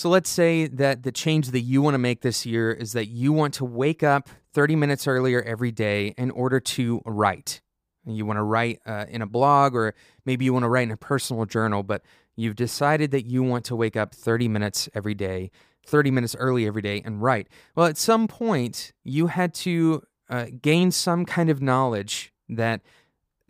So 0.00 0.08
let's 0.08 0.30
say 0.30 0.66
that 0.66 1.02
the 1.02 1.12
change 1.12 1.48
that 1.48 1.60
you 1.60 1.82
want 1.82 1.92
to 1.92 1.98
make 1.98 2.22
this 2.22 2.46
year 2.46 2.72
is 2.72 2.92
that 2.92 3.08
you 3.08 3.34
want 3.34 3.52
to 3.52 3.66
wake 3.66 4.02
up 4.02 4.30
30 4.54 4.74
minutes 4.74 5.06
earlier 5.06 5.42
every 5.42 5.72
day 5.72 6.14
in 6.16 6.30
order 6.30 6.58
to 6.58 7.02
write. 7.04 7.60
You 8.06 8.24
want 8.24 8.38
to 8.38 8.42
write 8.42 8.80
uh, 8.86 9.04
in 9.10 9.20
a 9.20 9.26
blog, 9.26 9.74
or 9.74 9.94
maybe 10.24 10.46
you 10.46 10.54
want 10.54 10.62
to 10.62 10.70
write 10.70 10.84
in 10.84 10.90
a 10.90 10.96
personal 10.96 11.44
journal, 11.44 11.82
but 11.82 12.00
you've 12.34 12.56
decided 12.56 13.10
that 13.10 13.26
you 13.26 13.42
want 13.42 13.66
to 13.66 13.76
wake 13.76 13.94
up 13.94 14.14
30 14.14 14.48
minutes 14.48 14.88
every 14.94 15.12
day, 15.12 15.50
30 15.84 16.10
minutes 16.12 16.34
early 16.34 16.66
every 16.66 16.80
day, 16.80 17.02
and 17.04 17.20
write. 17.20 17.48
Well, 17.76 17.84
at 17.84 17.98
some 17.98 18.26
point, 18.26 18.94
you 19.04 19.26
had 19.26 19.52
to 19.56 20.02
uh, 20.30 20.46
gain 20.62 20.92
some 20.92 21.26
kind 21.26 21.50
of 21.50 21.60
knowledge 21.60 22.32
that 22.48 22.80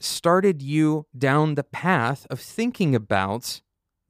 started 0.00 0.62
you 0.62 1.06
down 1.16 1.54
the 1.54 1.62
path 1.62 2.26
of 2.28 2.40
thinking 2.40 2.96
about 2.96 3.60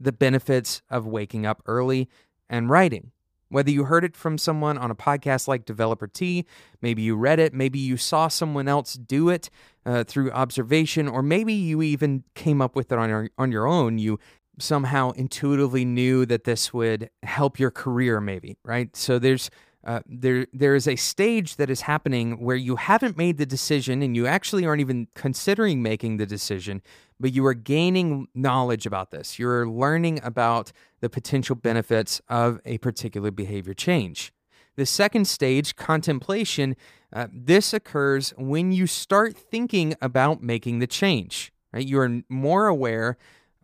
the 0.03 0.13
benefits 0.13 0.81
of 0.89 1.07
waking 1.07 1.45
up 1.45 1.63
early 1.67 2.09
and 2.51 2.69
writing. 2.69 3.13
Whether 3.49 3.71
you 3.71 3.85
heard 3.85 4.05
it 4.05 4.17
from 4.17 4.39
someone 4.39 4.79
on 4.79 4.91
a 4.91 4.95
podcast 4.95 5.49
like 5.49 5.65
Developer 5.65 6.07
Tea, 6.07 6.45
maybe 6.83 7.03
you 7.03 7.17
read 7.17 7.41
it, 7.41 7.55
maybe 7.55 7.79
you 7.79 7.97
saw 7.97 8.29
someone 8.29 8.69
else 8.69 8.95
do 8.95 9.29
it 9.29 9.51
uh, 9.85 10.05
through 10.05 10.31
observation, 10.31 11.09
or 11.09 11.23
maybe 11.23 11.53
you 11.53 11.83
even 11.83 12.23
came 12.35 12.61
up 12.61 12.77
with 12.77 12.93
it 12.93 12.99
on 12.99 13.09
your, 13.09 13.31
on 13.39 13.51
your 13.51 13.67
own. 13.67 13.99
You 13.99 14.21
somehow 14.59 15.11
intuitively 15.13 15.85
knew 15.85 16.27
that 16.27 16.45
this 16.45 16.73
would 16.73 17.11
help 17.23 17.59
your 17.59 17.71
career, 17.71 18.21
maybe, 18.21 18.57
right? 18.65 18.95
So 18.95 19.19
there's 19.19 19.51
uh, 19.85 20.01
there 20.07 20.47
there 20.53 20.75
is 20.75 20.87
a 20.87 20.97
stage 20.97 21.57
that 21.57 21.71
is 21.71 21.83
happening 21.83 22.41
where 22.41 22.57
you 22.57 22.77
haven't 22.77 23.17
made 23.17 23.39
the 23.39 23.47
decision 23.47 24.03
and 24.03 24.15
you 24.15 24.27
actually 24.27 24.67
aren't 24.67 24.81
even 24.81 25.09
considering 25.15 25.83
making 25.83 26.17
the 26.17 26.27
decision 26.27 26.83
but 27.19 27.33
you 27.33 27.45
are 27.45 27.55
gaining 27.55 28.29
knowledge 28.35 28.87
about 28.87 29.11
this. 29.11 29.39
You're 29.39 29.69
learning 29.69 30.21
about 30.23 30.73
the 31.01 31.11
potential 31.11 31.55
benefits 31.55 32.23
of 32.31 32.61
a 32.65 32.79
particular 32.79 33.31
behavior 33.31 33.75
change. 33.75 34.33
The 34.77 34.87
second 34.87 35.27
stage 35.27 35.77
contemplation 35.77 36.77
uh, 37.13 37.27
this 37.31 37.75
occurs 37.75 38.33
when 38.39 38.73
you 38.73 38.87
start 38.87 39.37
thinking 39.37 39.95
about 40.01 40.43
making 40.43 40.79
the 40.79 40.87
change 40.87 41.53
right? 41.73 41.87
You 41.87 42.01
are 42.01 42.23
more 42.29 42.67
aware 42.67 43.17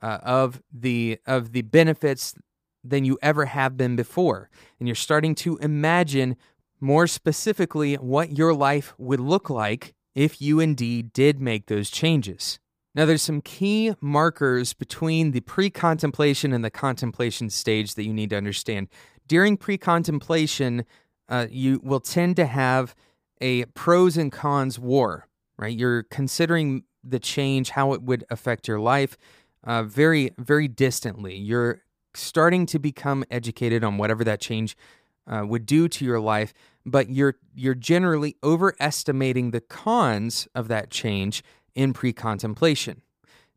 uh, 0.03 0.19
of 0.23 0.63
the 0.73 1.19
of 1.27 1.53
the 1.53 1.63
benefits 1.63 2.35
than 2.91 3.05
you 3.05 3.19
ever 3.23 3.47
have 3.47 3.77
been 3.77 3.97
before. 3.97 4.51
And 4.79 4.89
you're 4.89 4.95
starting 4.95 5.35
to 5.37 5.57
imagine 5.59 6.37
more 6.81 7.07
specifically 7.07 7.95
what 7.95 8.37
your 8.37 8.55
life 8.55 8.95
would 8.99 9.21
look 9.21 9.51
like 9.51 9.95
if 10.15 10.41
you 10.41 10.61
indeed 10.61 11.13
did 11.13 11.41
make 11.41 11.67
those 11.67 11.91
changes. 11.91 12.59
Now, 12.95 13.05
there's 13.05 13.23
some 13.23 13.43
key 13.43 13.93
markers 14.01 14.73
between 14.73 15.33
the 15.33 15.41
pre 15.41 15.69
contemplation 15.69 16.55
and 16.55 16.65
the 16.65 16.71
contemplation 16.71 17.51
stage 17.51 17.95
that 17.95 18.05
you 18.05 18.15
need 18.15 18.31
to 18.31 18.37
understand. 18.37 18.89
During 19.29 19.59
pre 19.59 19.77
contemplation, 19.77 20.87
uh, 21.29 21.47
you 21.51 21.81
will 21.83 22.01
tend 22.01 22.37
to 22.37 22.47
have 22.47 22.95
a 23.41 23.67
pros 23.67 24.17
and 24.17 24.33
cons 24.33 24.79
war, 24.79 25.29
right? 25.59 25.77
You're 25.77 26.05
considering 26.05 26.85
the 27.05 27.19
change, 27.19 27.71
how 27.71 27.93
it 27.93 28.03
would 28.03 28.25
affect 28.31 28.67
your 28.67 28.81
life, 28.81 29.19
uh, 29.65 29.83
very, 29.83 30.31
very 30.39 30.69
distantly. 30.69 31.37
You're 31.37 31.83
starting 32.17 32.67
to 32.67 32.79
become 32.79 33.25
educated 33.31 33.85
on 33.85 33.99
whatever 33.99 34.25
that 34.25 34.41
change 34.41 34.77
uh, 35.27 35.45
would 35.47 35.67
do 35.67 35.89
to 35.89 36.05
your 36.05 36.21
life, 36.21 36.53
but 36.85 37.11
you're 37.11 37.37
you're 37.55 37.75
generally 37.75 38.37
overestimating 38.43 39.51
the 39.51 39.61
cons 39.61 40.49
of 40.55 40.69
that 40.69 40.91
change 40.91 41.43
in 41.75 41.93
pre-contemplation. 41.93 43.03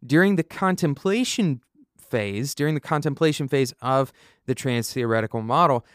During 0.05 0.35
the 0.35 0.43
contemplation 0.43 1.61
phase, 1.97 2.55
during 2.55 2.73
the 2.73 2.79
contemplation 2.79 3.47
phase 3.47 3.73
of 3.81 4.11
the 4.45 4.55
trans 4.55 4.91
theoretical 4.91 5.41
model, 5.41 5.85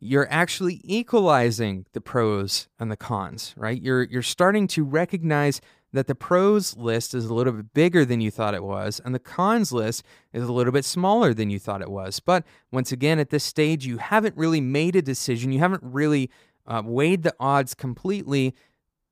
you're 0.00 0.28
actually 0.30 0.80
equalizing 0.84 1.84
the 1.92 2.00
pros 2.00 2.68
and 2.78 2.90
the 2.90 2.96
cons, 2.96 3.54
right? 3.56 3.80
You're 3.80 4.04
you're 4.04 4.22
starting 4.22 4.66
to 4.68 4.84
recognize 4.84 5.60
that 5.92 6.06
the 6.06 6.14
pros 6.14 6.76
list 6.76 7.14
is 7.14 7.26
a 7.26 7.34
little 7.34 7.52
bit 7.52 7.72
bigger 7.72 8.04
than 8.04 8.20
you 8.20 8.30
thought 8.30 8.54
it 8.54 8.62
was, 8.62 9.00
and 9.04 9.14
the 9.14 9.18
cons 9.18 9.72
list 9.72 10.04
is 10.32 10.44
a 10.44 10.52
little 10.52 10.72
bit 10.72 10.84
smaller 10.84 11.32
than 11.32 11.50
you 11.50 11.58
thought 11.58 11.82
it 11.82 11.90
was. 11.90 12.20
But 12.20 12.44
once 12.70 12.92
again, 12.92 13.18
at 13.18 13.30
this 13.30 13.44
stage, 13.44 13.86
you 13.86 13.98
haven't 13.98 14.36
really 14.36 14.60
made 14.60 14.96
a 14.96 15.02
decision. 15.02 15.52
You 15.52 15.60
haven't 15.60 15.82
really 15.82 16.30
uh, 16.66 16.82
weighed 16.84 17.22
the 17.22 17.34
odds 17.40 17.74
completely 17.74 18.54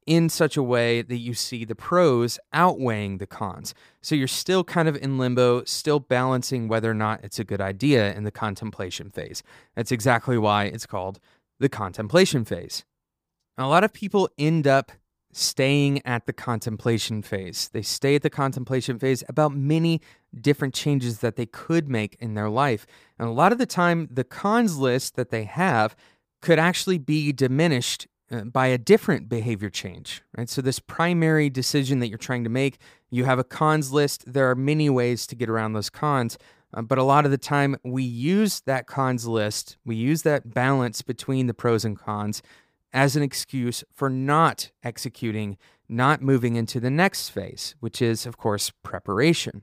in 0.07 0.29
such 0.29 0.57
a 0.57 0.63
way 0.63 1.03
that 1.03 1.17
you 1.17 1.35
see 1.35 1.65
the 1.65 1.75
pros 1.75 2.39
outweighing 2.53 3.19
the 3.19 3.27
cons. 3.27 3.75
So 4.03 4.15
you're 4.15 4.29
still 4.29 4.63
kind 4.63 4.87
of 4.89 4.97
in 4.97 5.19
limbo, 5.19 5.65
still 5.65 5.99
balancing 5.99 6.69
whether 6.69 6.91
or 6.91 6.95
not 6.95 7.25
it's 7.25 7.41
a 7.41 7.45
good 7.45 7.61
idea 7.61 8.15
in 8.15 8.23
the 8.23 8.31
contemplation 8.31 9.11
phase. 9.11 9.43
That's 9.75 9.91
exactly 9.91 10.39
why 10.39 10.65
it's 10.65 10.87
called 10.87 11.19
the 11.59 11.69
contemplation 11.69 12.45
phase. 12.45 12.85
a 13.59 13.67
lot 13.67 13.83
of 13.83 13.93
people 13.93 14.29
end 14.39 14.67
up 14.67 14.93
staying 15.37 16.01
at 16.07 16.25
the 16.25 16.33
contemplation 16.33 17.21
phase. 17.21 17.69
They 17.73 17.83
stay 17.83 18.15
at 18.15 18.23
the 18.23 18.31
contemplation 18.31 18.99
phase 18.99 19.23
about 19.29 19.55
many 19.55 20.01
different 20.41 20.73
changes 20.73 21.19
that 21.19 21.37
they 21.37 21.45
could 21.45 21.89
make 21.89 22.17
in 22.21 22.35
their 22.35 22.49
life. 22.49 22.87
And 23.19 23.29
a 23.29 23.33
lot 23.33 23.53
of 23.53 23.59
the 23.59 23.67
time, 23.67 24.09
the 24.11 24.25
cons 24.25 24.79
list 24.79 25.15
that 25.17 25.31
they 25.31 25.45
have 25.45 25.95
could 26.41 26.59
actually 26.59 26.99
be 26.99 27.33
diminished 27.33 28.07
uh, 28.31 28.45
by 28.45 28.69
a 28.69 28.79
different 28.79 29.29
behavior 29.29 29.69
change, 29.69 30.23
right? 30.37 30.49
So, 30.49 30.63
this 30.63 30.81
primary 30.81 31.51
decision 31.51 32.01
that 32.01 32.09
you're 32.09 32.19
trying 32.19 32.45
to 32.45 32.51
make, 32.51 32.79
you 33.11 33.25
have 33.25 33.39
a 33.39 33.45
cons 33.45 33.93
list. 33.93 34.33
There 34.33 34.51
are 34.51 34.57
many 34.57 34.91
ways 34.91 35.27
to 35.29 35.37
get 35.37 35.49
around 35.49 35.75
those 35.75 35.91
cons. 35.91 36.39
Uh, 36.75 36.83
but 36.83 36.99
a 36.99 37.05
lot 37.05 37.25
of 37.25 37.31
the 37.31 37.39
time, 37.39 37.77
we 37.85 38.03
use 38.03 38.61
that 38.63 38.87
cons 38.87 39.27
list, 39.27 39.77
we 39.85 39.97
use 39.97 40.23
that 40.23 40.53
balance 40.53 41.03
between 41.03 41.47
the 41.47 41.55
pros 41.55 41.85
and 41.85 41.99
cons 41.99 42.43
as 42.97 43.15
an 43.15 43.23
excuse 43.23 43.85
for 43.93 44.09
not 44.09 44.73
executing, 44.83 45.59
not 45.87 46.23
moving 46.23 46.57
into 46.57 46.81
the 46.81 46.91
next 46.91 47.29
phase, 47.29 47.77
which 47.79 48.01
is, 48.01 48.25
of 48.25 48.39
course, 48.39 48.73
preparation. 48.83 49.63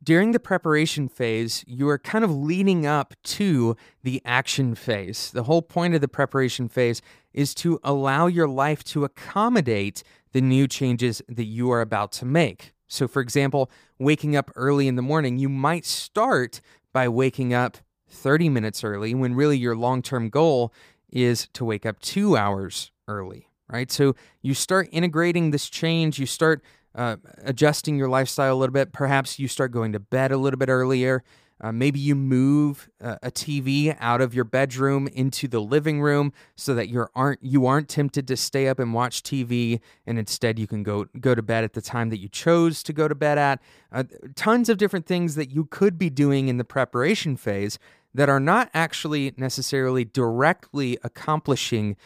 During 0.00 0.30
the 0.30 0.38
preparation 0.38 1.08
phase, 1.08 1.64
you 1.66 1.88
are 1.88 1.98
kind 1.98 2.24
of 2.24 2.30
leading 2.30 2.86
up 2.86 3.14
to 3.24 3.76
the 4.04 4.22
action 4.24 4.76
phase. 4.76 5.32
The 5.32 5.42
whole 5.42 5.62
point 5.62 5.96
of 5.96 6.00
the 6.00 6.06
preparation 6.06 6.68
phase 6.68 7.02
is 7.32 7.54
to 7.56 7.80
allow 7.82 8.28
your 8.28 8.46
life 8.46 8.84
to 8.84 9.04
accommodate 9.04 10.04
the 10.30 10.40
new 10.40 10.68
changes 10.68 11.20
that 11.28 11.46
you 11.46 11.72
are 11.72 11.80
about 11.80 12.12
to 12.12 12.24
make. 12.24 12.72
So, 12.86 13.08
for 13.08 13.20
example, 13.20 13.68
waking 13.98 14.36
up 14.36 14.52
early 14.54 14.86
in 14.86 14.94
the 14.94 15.02
morning, 15.02 15.38
you 15.38 15.48
might 15.48 15.84
start 15.84 16.60
by 16.92 17.08
waking 17.08 17.52
up 17.52 17.78
30 18.08 18.48
minutes 18.48 18.84
early 18.84 19.12
when 19.12 19.34
really 19.34 19.58
your 19.58 19.74
long 19.74 20.02
term 20.02 20.28
goal 20.28 20.72
is 21.14 21.48
to 21.54 21.64
wake 21.64 21.86
up 21.86 22.00
two 22.00 22.36
hours 22.36 22.90
early, 23.08 23.48
right? 23.68 23.90
So 23.90 24.14
you 24.42 24.52
start 24.52 24.88
integrating 24.92 25.50
this 25.50 25.70
change, 25.70 26.18
you 26.18 26.26
start 26.26 26.62
uh, 26.94 27.16
adjusting 27.42 27.96
your 27.96 28.08
lifestyle 28.08 28.54
a 28.54 28.58
little 28.58 28.72
bit. 28.72 28.92
Perhaps 28.92 29.38
you 29.38 29.48
start 29.48 29.72
going 29.72 29.92
to 29.92 30.00
bed 30.00 30.32
a 30.32 30.36
little 30.36 30.58
bit 30.58 30.68
earlier. 30.68 31.24
Uh, 31.60 31.70
maybe 31.70 32.00
you 32.00 32.14
move 32.16 32.90
uh, 33.00 33.16
a 33.22 33.30
TV 33.30 33.96
out 34.00 34.20
of 34.20 34.34
your 34.34 34.44
bedroom 34.44 35.08
into 35.08 35.46
the 35.46 35.60
living 35.60 36.02
room 36.02 36.32
so 36.56 36.74
that 36.74 36.88
you 36.88 37.06
aren't 37.14 37.42
you 37.42 37.64
aren't 37.64 37.88
tempted 37.88 38.26
to 38.26 38.36
stay 38.36 38.66
up 38.66 38.80
and 38.80 38.92
watch 38.92 39.22
TV, 39.22 39.80
and 40.04 40.18
instead 40.18 40.58
you 40.58 40.66
can 40.66 40.82
go 40.82 41.06
go 41.20 41.34
to 41.34 41.42
bed 41.42 41.62
at 41.62 41.72
the 41.72 41.80
time 41.80 42.10
that 42.10 42.18
you 42.18 42.28
chose 42.28 42.82
to 42.82 42.92
go 42.92 43.06
to 43.06 43.14
bed 43.14 43.38
at. 43.38 43.62
Uh, 43.92 44.02
tons 44.34 44.68
of 44.68 44.78
different 44.78 45.06
things 45.06 45.36
that 45.36 45.50
you 45.50 45.64
could 45.64 45.96
be 45.96 46.10
doing 46.10 46.48
in 46.48 46.58
the 46.58 46.64
preparation 46.64 47.36
phase 47.36 47.78
that 48.14 48.28
are 48.28 48.40
not 48.40 48.70
actually 48.72 49.34
necessarily 49.36 50.04
directly 50.04 50.98
accomplishing 51.02 51.96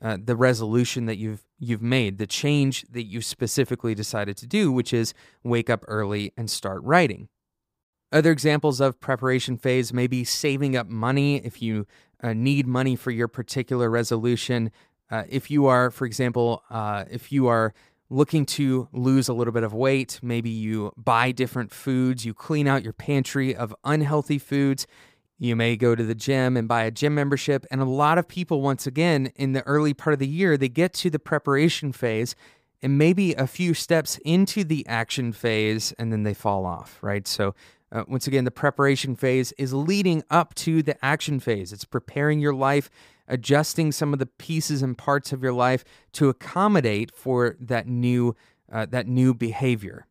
uh, 0.00 0.16
the 0.22 0.36
resolution 0.36 1.06
that 1.06 1.16
you've 1.16 1.44
you've 1.58 1.82
made, 1.82 2.18
the 2.18 2.26
change 2.26 2.84
that 2.90 3.04
you 3.04 3.22
specifically 3.22 3.94
decided 3.94 4.36
to 4.36 4.46
do, 4.46 4.70
which 4.70 4.92
is 4.92 5.14
wake 5.42 5.70
up 5.70 5.82
early 5.88 6.32
and 6.36 6.50
start 6.50 6.82
writing. 6.82 7.28
Other 8.12 8.30
examples 8.30 8.80
of 8.80 9.00
preparation 9.00 9.56
phase 9.56 9.92
may 9.92 10.06
be 10.06 10.22
saving 10.22 10.76
up 10.76 10.86
money 10.86 11.36
if 11.36 11.62
you 11.62 11.86
uh, 12.22 12.34
need 12.34 12.66
money 12.66 12.94
for 12.94 13.10
your 13.10 13.26
particular 13.26 13.90
resolution. 13.90 14.70
Uh, 15.10 15.24
if 15.28 15.50
you 15.50 15.66
are, 15.66 15.90
for 15.90 16.04
example, 16.04 16.62
uh, 16.70 17.04
if 17.10 17.32
you 17.32 17.46
are 17.46 17.72
looking 18.10 18.44
to 18.46 18.88
lose 18.92 19.28
a 19.28 19.32
little 19.32 19.52
bit 19.52 19.64
of 19.64 19.72
weight, 19.72 20.20
maybe 20.22 20.50
you 20.50 20.92
buy 20.96 21.32
different 21.32 21.72
foods, 21.72 22.24
you 22.24 22.34
clean 22.34 22.68
out 22.68 22.84
your 22.84 22.92
pantry 22.92 23.56
of 23.56 23.74
unhealthy 23.82 24.38
foods 24.38 24.86
You 25.38 25.54
may 25.54 25.76
go 25.76 25.94
to 25.94 26.02
the 26.02 26.14
gym 26.14 26.56
and 26.56 26.66
buy 26.66 26.84
a 26.84 26.90
gym 26.90 27.14
membership. 27.14 27.66
And 27.70 27.80
a 27.80 27.84
lot 27.84 28.18
of 28.18 28.26
people, 28.26 28.62
once 28.62 28.86
again, 28.86 29.32
in 29.36 29.52
the 29.52 29.62
early 29.66 29.92
part 29.92 30.14
of 30.14 30.18
the 30.18 30.26
year, 30.26 30.56
they 30.56 30.68
get 30.68 30.94
to 30.94 31.10
the 31.10 31.18
preparation 31.18 31.92
phase 31.92 32.34
and 32.82 32.96
maybe 32.96 33.34
a 33.34 33.46
few 33.46 33.74
steps 33.74 34.18
into 34.24 34.64
the 34.64 34.86
action 34.86 35.32
phase 35.32 35.92
and 35.98 36.12
then 36.12 36.22
they 36.22 36.34
fall 36.34 36.64
off, 36.64 36.98
right? 37.02 37.26
So, 37.26 37.54
uh, 37.92 38.04
once 38.08 38.26
again, 38.26 38.44
the 38.44 38.50
preparation 38.50 39.14
phase 39.14 39.52
is 39.52 39.72
leading 39.72 40.24
up 40.30 40.54
to 40.56 40.82
the 40.82 41.02
action 41.04 41.38
phase. 41.38 41.72
It's 41.72 41.84
preparing 41.84 42.40
your 42.40 42.54
life, 42.54 42.90
adjusting 43.28 43.92
some 43.92 44.12
of 44.12 44.18
the 44.18 44.26
pieces 44.26 44.82
and 44.82 44.98
parts 44.98 45.32
of 45.32 45.42
your 45.42 45.52
life 45.52 45.84
to 46.12 46.28
accommodate 46.28 47.14
for 47.14 47.56
that 47.60 47.86
new 47.86 48.34
uh, 48.70 48.86
that 48.86 49.06
new 49.06 49.32
behavior. 49.32 50.06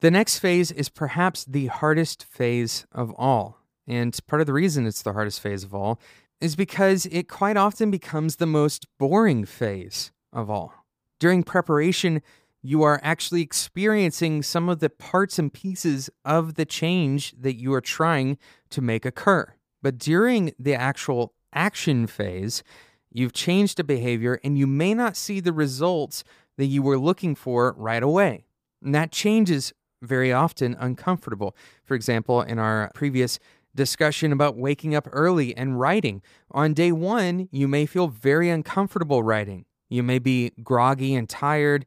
The 0.00 0.10
next 0.10 0.38
phase 0.38 0.70
is 0.70 0.88
perhaps 0.88 1.44
the 1.44 1.66
hardest 1.66 2.24
phase 2.24 2.86
of 2.92 3.12
all. 3.18 3.57
And 3.88 4.16
part 4.26 4.40
of 4.40 4.46
the 4.46 4.52
reason 4.52 4.86
it's 4.86 5.02
the 5.02 5.14
hardest 5.14 5.40
phase 5.40 5.64
of 5.64 5.74
all 5.74 5.98
is 6.40 6.54
because 6.54 7.06
it 7.06 7.28
quite 7.28 7.56
often 7.56 7.90
becomes 7.90 8.36
the 8.36 8.46
most 8.46 8.86
boring 8.98 9.44
phase 9.44 10.12
of 10.32 10.50
all. 10.50 10.72
During 11.18 11.42
preparation, 11.42 12.22
you 12.62 12.82
are 12.82 13.00
actually 13.02 13.40
experiencing 13.40 14.42
some 14.42 14.68
of 14.68 14.80
the 14.80 14.90
parts 14.90 15.38
and 15.38 15.52
pieces 15.52 16.10
of 16.24 16.54
the 16.54 16.66
change 16.66 17.32
that 17.40 17.54
you 17.54 17.72
are 17.72 17.80
trying 17.80 18.36
to 18.70 18.82
make 18.82 19.04
occur. 19.06 19.54
But 19.82 19.98
during 19.98 20.52
the 20.58 20.74
actual 20.74 21.32
action 21.52 22.06
phase, 22.06 22.62
you've 23.10 23.32
changed 23.32 23.80
a 23.80 23.84
behavior 23.84 24.38
and 24.44 24.58
you 24.58 24.66
may 24.66 24.92
not 24.92 25.16
see 25.16 25.40
the 25.40 25.52
results 25.52 26.24
that 26.56 26.66
you 26.66 26.82
were 26.82 26.98
looking 26.98 27.34
for 27.34 27.74
right 27.78 28.02
away. 28.02 28.44
And 28.82 28.94
that 28.94 29.12
change 29.12 29.50
is 29.50 29.72
very 30.02 30.32
often 30.32 30.76
uncomfortable. 30.78 31.56
For 31.84 31.94
example, 31.94 32.42
in 32.42 32.58
our 32.58 32.90
previous 32.94 33.38
discussion 33.78 34.32
about 34.32 34.56
waking 34.56 34.94
up 34.94 35.08
early 35.12 35.56
and 35.56 35.80
writing, 35.80 36.20
on 36.50 36.74
day 36.74 36.92
one, 36.92 37.48
you 37.50 37.66
may 37.66 37.86
feel 37.86 38.08
very 38.08 38.50
uncomfortable 38.50 39.22
writing. 39.22 39.64
You 39.88 40.02
may 40.02 40.18
be 40.18 40.52
groggy 40.62 41.14
and 41.14 41.26
tired. 41.26 41.86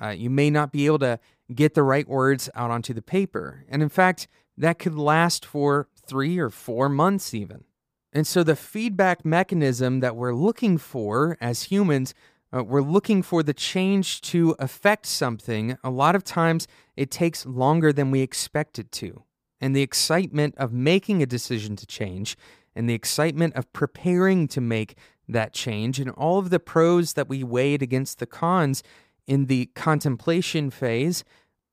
Uh, 0.00 0.10
you 0.10 0.30
may 0.30 0.50
not 0.50 0.70
be 0.70 0.86
able 0.86 1.00
to 1.00 1.18
get 1.52 1.74
the 1.74 1.82
right 1.82 2.08
words 2.08 2.48
out 2.54 2.70
onto 2.70 2.94
the 2.94 3.02
paper. 3.02 3.64
And 3.68 3.82
in 3.82 3.88
fact, 3.88 4.28
that 4.56 4.78
could 4.78 4.94
last 4.94 5.44
for 5.44 5.88
three 5.96 6.38
or 6.38 6.50
four 6.50 6.88
months, 6.88 7.34
even. 7.34 7.64
And 8.12 8.26
so, 8.26 8.42
the 8.42 8.56
feedback 8.56 9.24
mechanism 9.24 10.00
that 10.00 10.16
we're 10.16 10.34
looking 10.34 10.78
for 10.78 11.38
as 11.40 11.64
humans, 11.64 12.12
uh, 12.52 12.64
we're 12.64 12.82
looking 12.82 13.22
for 13.22 13.42
the 13.42 13.54
change 13.54 14.20
to 14.22 14.56
affect 14.58 15.06
something. 15.06 15.78
A 15.84 15.90
lot 15.90 16.14
of 16.14 16.24
times, 16.24 16.66
it 16.96 17.10
takes 17.10 17.46
longer 17.46 17.92
than 17.92 18.10
we 18.10 18.20
expect 18.20 18.78
it 18.78 18.90
to. 18.92 19.22
And 19.60 19.76
the 19.76 19.82
excitement 19.82 20.54
of 20.56 20.72
making 20.72 21.22
a 21.22 21.26
decision 21.26 21.76
to 21.76 21.86
change 21.86 22.36
and 22.74 22.88
the 22.88 22.94
excitement 22.94 23.54
of 23.54 23.72
preparing 23.72 24.48
to 24.48 24.60
make 24.60 24.96
that 25.28 25.52
change 25.52 25.98
and 25.98 26.10
all 26.10 26.38
of 26.38 26.50
the 26.50 26.60
pros 26.60 27.12
that 27.12 27.28
we 27.28 27.44
weighed 27.44 27.82
against 27.82 28.18
the 28.18 28.26
cons 28.26 28.82
in 29.26 29.46
the 29.46 29.66
contemplation 29.74 30.70
phase, 30.70 31.24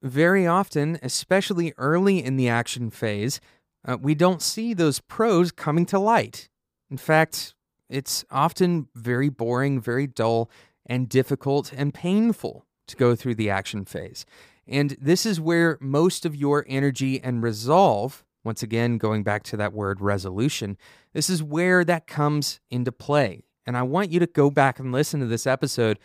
very 0.04 0.46
often, 0.46 1.00
especially 1.02 1.74
early 1.78 2.24
in 2.24 2.38
the 2.38 2.50
action 2.50 2.90
phase, 2.92 3.40
uh, 3.86 3.98
we 4.00 4.14
don't 4.14 4.42
see 4.42 4.74
those 4.74 5.00
pros 5.00 5.52
coming 5.52 5.86
to 5.86 5.98
light. 5.98 6.50
In 6.92 6.98
fact, 6.98 7.56
it's 7.90 8.26
often 8.30 8.90
very 8.94 9.30
boring, 9.30 9.80
very 9.82 10.08
dull, 10.08 10.50
and 10.86 11.10
difficult 11.10 11.74
and 11.74 11.94
painful 11.94 12.66
to 12.88 12.96
go 12.96 13.16
through 13.16 13.36
the 13.36 13.50
action 13.50 13.86
phase. 13.86 14.26
And 14.68 14.98
this 15.00 15.26
is 15.26 15.40
where 15.40 15.78
most 15.80 16.26
of 16.26 16.36
your 16.36 16.66
energy 16.68 17.22
and 17.24 17.42
resolve, 17.42 18.26
once 18.44 18.64
again, 18.64 18.98
going 18.98 19.24
back 19.24 19.44
to 19.44 19.58
that 19.58 19.74
word 19.74 20.02
resolution, 20.02 20.78
this 21.14 21.30
is 21.30 21.42
where 21.42 21.84
that 21.86 22.08
comes 22.08 22.60
into 22.70 22.92
play. 22.92 23.44
And 23.66 23.78
I 23.78 23.84
want 23.84 24.12
you 24.12 24.20
to 24.20 24.28
go 24.28 24.50
back 24.50 24.80
and 24.80 24.92
listen 24.92 25.20
to 25.20 25.26
this 25.26 25.48
episode 25.48 26.00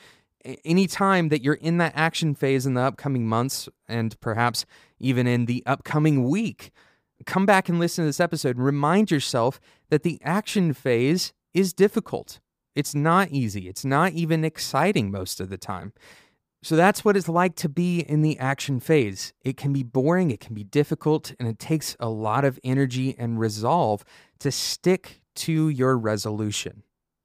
anytime 0.64 1.28
that 1.28 1.42
you're 1.42 1.54
in 1.54 1.78
that 1.78 1.92
action 1.94 2.34
phase 2.34 2.66
in 2.66 2.74
the 2.74 2.82
upcoming 2.82 3.26
months 3.26 3.68
and 3.88 4.18
perhaps 4.20 4.64
even 4.98 5.26
in 5.26 5.46
the 5.46 5.62
upcoming 5.66 6.28
week. 6.28 6.72
Come 7.24 7.46
back 7.46 7.68
and 7.68 7.78
listen 7.78 8.02
to 8.02 8.08
this 8.08 8.20
episode 8.20 8.58
remind 8.58 9.10
yourself 9.10 9.60
that 9.90 10.02
the 10.02 10.18
action 10.24 10.72
phase 10.72 11.32
is 11.54 11.72
difficult. 11.72 12.40
It's 12.74 12.94
not 12.94 13.30
easy. 13.30 13.68
It's 13.68 13.84
not 13.84 14.12
even 14.12 14.44
exciting 14.44 15.10
most 15.10 15.40
of 15.40 15.50
the 15.50 15.58
time. 15.58 15.92
So 16.62 16.76
that's 16.76 17.04
what 17.04 17.16
it's 17.16 17.28
like 17.28 17.56
to 17.56 17.68
be 17.68 18.00
in 18.00 18.22
the 18.22 18.38
action 18.38 18.78
phase. 18.78 19.32
It 19.42 19.56
can 19.56 19.72
be 19.72 19.82
boring, 19.82 20.30
it 20.30 20.38
can 20.38 20.54
be 20.54 20.62
difficult, 20.62 21.34
and 21.40 21.48
it 21.48 21.58
takes 21.58 21.96
a 21.98 22.08
lot 22.08 22.44
of 22.44 22.58
energy 22.62 23.16
and 23.18 23.40
resolve 23.40 24.04
to 24.38 24.52
stick 24.52 25.20
to 25.34 25.68
your 25.68 25.98
resolution. 25.98 26.84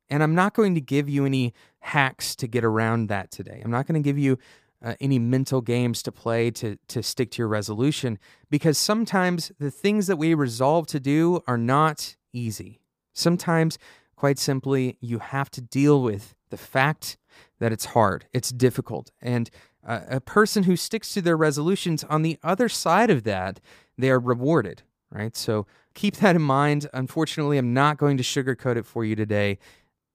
And 0.10 0.24
I'm 0.24 0.34
not 0.34 0.54
going 0.54 0.74
to 0.76 0.82
give 0.82 1.08
you 1.08 1.26
any 1.26 1.54
hacks 1.80 2.36
to 2.38 2.48
get 2.48 2.64
around 2.64 3.08
that 3.08 3.30
today. 3.30 3.62
I'm 3.64 3.72
not 3.72 3.86
going 3.86 4.02
to 4.02 4.08
give 4.08 4.18
you 4.18 4.40
uh, 4.84 4.96
any 5.00 5.20
mental 5.20 5.62
games 5.62 6.02
to 6.04 6.12
play 6.12 6.50
to, 6.52 6.78
to 6.88 7.04
stick 7.04 7.32
to 7.32 7.42
your 7.42 7.48
resolution 7.48 8.18
because 8.50 8.78
sometimes 8.78 9.52
the 9.60 9.72
things 9.72 10.08
that 10.08 10.18
we 10.18 10.34
resolve 10.34 10.88
to 10.88 11.00
do 11.00 11.42
are 11.48 11.58
not 11.58 12.16
easy. 12.34 12.80
Sometimes, 13.14 13.78
quite 14.16 14.40
simply, 14.40 14.98
you 15.00 15.20
have 15.20 15.50
to 15.52 15.62
deal 15.62 16.02
with 16.02 16.36
the 16.50 16.58
fact 16.58 17.18
that 17.60 17.72
it's 17.72 17.86
hard, 17.86 18.28
it's 18.34 18.50
difficult. 18.50 19.12
And 19.22 19.50
uh, 19.86 20.02
a 20.10 20.22
person 20.22 20.64
who 20.64 20.76
sticks 20.76 21.14
to 21.14 21.22
their 21.22 21.38
resolutions, 21.38 22.04
on 22.06 22.22
the 22.22 22.38
other 22.44 22.70
side 22.70 23.10
of 23.10 23.24
that, 23.24 23.60
they 23.98 24.10
are 24.10 24.20
rewarded, 24.20 24.84
right? 25.10 25.36
So 25.36 25.66
keep 25.94 26.18
that 26.18 26.36
in 26.36 26.42
mind. 26.42 26.88
Unfortunately, 26.94 27.58
I'm 27.58 27.74
not 27.74 27.98
going 27.98 28.18
to 28.18 28.24
sugarcoat 28.24 28.76
it 28.76 28.86
for 28.86 29.06
you 29.06 29.16
today 29.16 29.58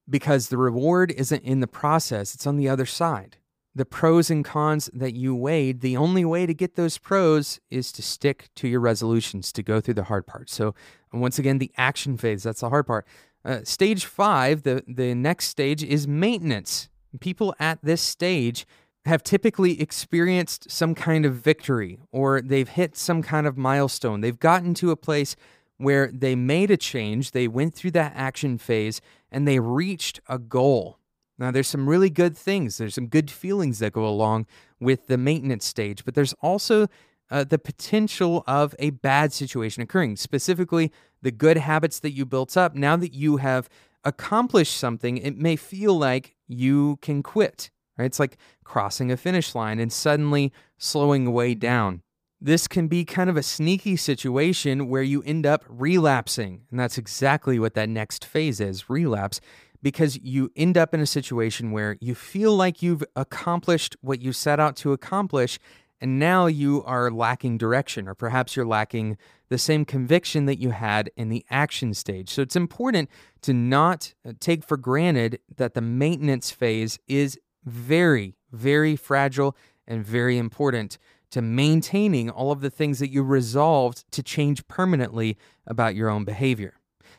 because 0.09 0.49
the 0.49 0.59
reward 0.59 1.11
isn't 1.13 1.43
in 1.43 1.61
the 1.61 1.67
process, 1.67 2.35
it's 2.35 2.47
on 2.47 2.57
the 2.57 2.69
other 2.69 2.87
side. 2.87 3.37
The 3.75 3.87
pros 3.87 4.31
and 4.31 4.45
cons 4.45 4.91
that 4.93 5.15
you 5.15 5.35
weighed, 5.35 5.81
the 5.81 5.97
only 5.97 6.27
way 6.27 6.45
to 6.45 6.53
get 6.53 6.75
those 6.75 6.99
pros 6.99 7.59
is 7.71 7.91
to 7.93 8.03
stick 8.03 8.51
to 8.57 8.69
your 8.69 8.81
resolutions, 8.81 9.51
to 9.53 9.63
go 9.63 9.81
through 9.81 9.95
the 9.95 10.05
hard 10.05 10.27
part. 10.27 10.51
So, 10.51 10.75
once 11.11 11.39
again, 11.39 11.57
the 11.59 11.73
action 11.79 12.19
phase, 12.19 12.43
that's 12.43 12.61
the 12.61 12.69
hard 12.69 12.87
part. 12.87 13.07
Uh, 13.45 13.61
stage 13.65 14.05
five, 14.05 14.63
the, 14.63 14.85
the 14.87 15.15
next 15.15 15.47
stage 15.47 15.83
is 15.83 16.07
maintenance. 16.07 16.91
People 17.21 17.55
at 17.59 17.79
this 17.83 18.01
stage 18.01 18.67
have 19.05 19.23
typically 19.23 19.81
experienced 19.81 20.71
some 20.71 20.95
kind 20.95 21.27
of 21.27 21.35
victory 21.35 21.99
or 22.13 22.41
they've 22.41 22.69
hit 22.69 22.97
some 22.97 23.23
kind 23.23 23.47
of 23.47 23.57
milestone. 23.57 24.21
They've 24.21 24.39
gotten 24.39 24.75
to 24.75 24.91
a 24.91 24.97
place 24.97 25.35
where 25.77 26.11
they 26.13 26.37
made 26.37 26.71
a 26.71 26.77
change, 26.77 27.33
they 27.33 27.49
went 27.49 27.75
through 27.75 27.91
that 27.91 28.13
action 28.15 28.57
phase, 28.57 29.01
and 29.33 29.49
they 29.49 29.59
reached 29.59 30.21
a 30.29 30.39
goal. 30.39 30.99
Now, 31.39 31.51
there's 31.51 31.67
some 31.67 31.89
really 31.89 32.11
good 32.11 32.37
things, 32.37 32.79
there's 32.79 32.95
some 32.95 33.09
good 33.09 33.31
feelings 33.31 33.81
that 33.81 33.93
go 33.93 34.07
along 34.07 34.47
with 34.79 35.09
the 35.09 35.19
maintenance 35.19 35.65
stage, 35.65 36.05
but 36.05 36.15
there's 36.15 36.35
also 36.35 36.87
uh, 37.31 37.43
the 37.43 37.59
potential 37.59 38.45
of 38.47 38.77
a 38.79 38.91
bad 38.91 39.33
situation 39.33 39.83
occurring, 39.83 40.17
specifically 40.17 40.93
the 41.21 41.33
good 41.33 41.57
habits 41.57 41.99
that 42.01 42.13
you 42.13 42.27
built 42.27 42.57
up. 42.57 42.77
Now 42.77 42.97
that 42.97 43.15
you 43.15 43.39
have 43.39 43.69
accomplished 44.05 44.77
something, 44.77 45.17
it 45.17 45.37
may 45.37 45.57
feel 45.57 45.99
like 45.99 46.37
you 46.49 46.99
can 47.03 47.23
quit. 47.23 47.71
Right? 47.99 48.07
It's 48.07 48.21
like 48.21 48.39
crossing 48.65 49.13
a 49.13 49.17
finish 49.17 49.55
line 49.55 49.79
and 49.79 49.93
suddenly 49.93 50.53
slowing 50.79 51.33
way 51.33 51.55
down. 51.55 52.03
This 52.41 52.67
can 52.67 52.89
be 52.89 53.05
kind 53.05 53.31
of 53.31 53.37
a 53.37 53.43
sneaky 53.43 53.97
situation 53.97 54.89
where 54.89 55.03
you 55.03 55.23
end 55.23 55.47
up 55.47 55.65
relapsing. 55.69 56.63
And 56.71 56.81
that's 56.81 56.99
exactly 56.99 57.59
what 57.59 57.75
that 57.75 57.89
next 57.89 58.25
phase 58.25 58.61
is 58.61 58.91
relapse, 58.91 59.41
because 59.81 60.19
you 60.21 60.51
end 60.57 60.79
up 60.79 60.95
in 60.95 61.01
a 61.01 61.07
situation 61.07 61.71
where 61.71 61.97
you 62.01 62.15
feel 62.15 62.57
like 62.57 62.83
you've 62.83 63.05
accomplished 63.15 63.97
what 64.01 64.23
you 64.23 64.33
set 64.33 64.59
out 64.59 64.75
to 64.77 64.93
accomplish. 64.93 65.59
And 66.03 66.19
now 66.19 66.47
you 66.47 66.83
are 66.85 67.13
lacking 67.13 67.59
direction, 67.59 68.09
or 68.09 68.17
perhaps 68.17 68.57
you're 68.57 68.67
lacking 68.67 69.17
the 69.51 69.57
same 69.57 69.85
conviction 69.85 70.47
that 70.47 70.59
you 70.59 70.71
had 70.71 71.13
in 71.17 71.29
the 71.29 71.47
action 71.49 71.95
stage. 71.95 72.29
So 72.29 72.43
it's 72.43 72.57
important 72.57 73.09
to 73.43 73.55
not 73.55 74.13
uh, 74.27 74.33
take 74.41 74.65
for 74.65 74.77
granted 74.77 75.39
that 75.57 75.75
the 75.75 75.81
maintenance 75.81 76.51
phase 76.51 76.99
is 77.07 77.39
very, 77.65 78.35
very 78.51 78.97
fragile 78.97 79.57
and 79.87 80.05
very 80.05 80.39
important 80.39 80.99
to 81.31 81.41
maintaining 81.41 82.29
all 82.29 82.51
of 82.51 82.63
the 82.63 82.71
things 82.71 82.99
that 82.99 83.11
you 83.11 83.23
resolved 83.23 84.11
to 84.11 84.25
change 84.25 84.67
permanently 84.67 85.39
about 85.69 85.95
your 85.95 86.09
own 86.09 86.25
behavior. 86.25 86.75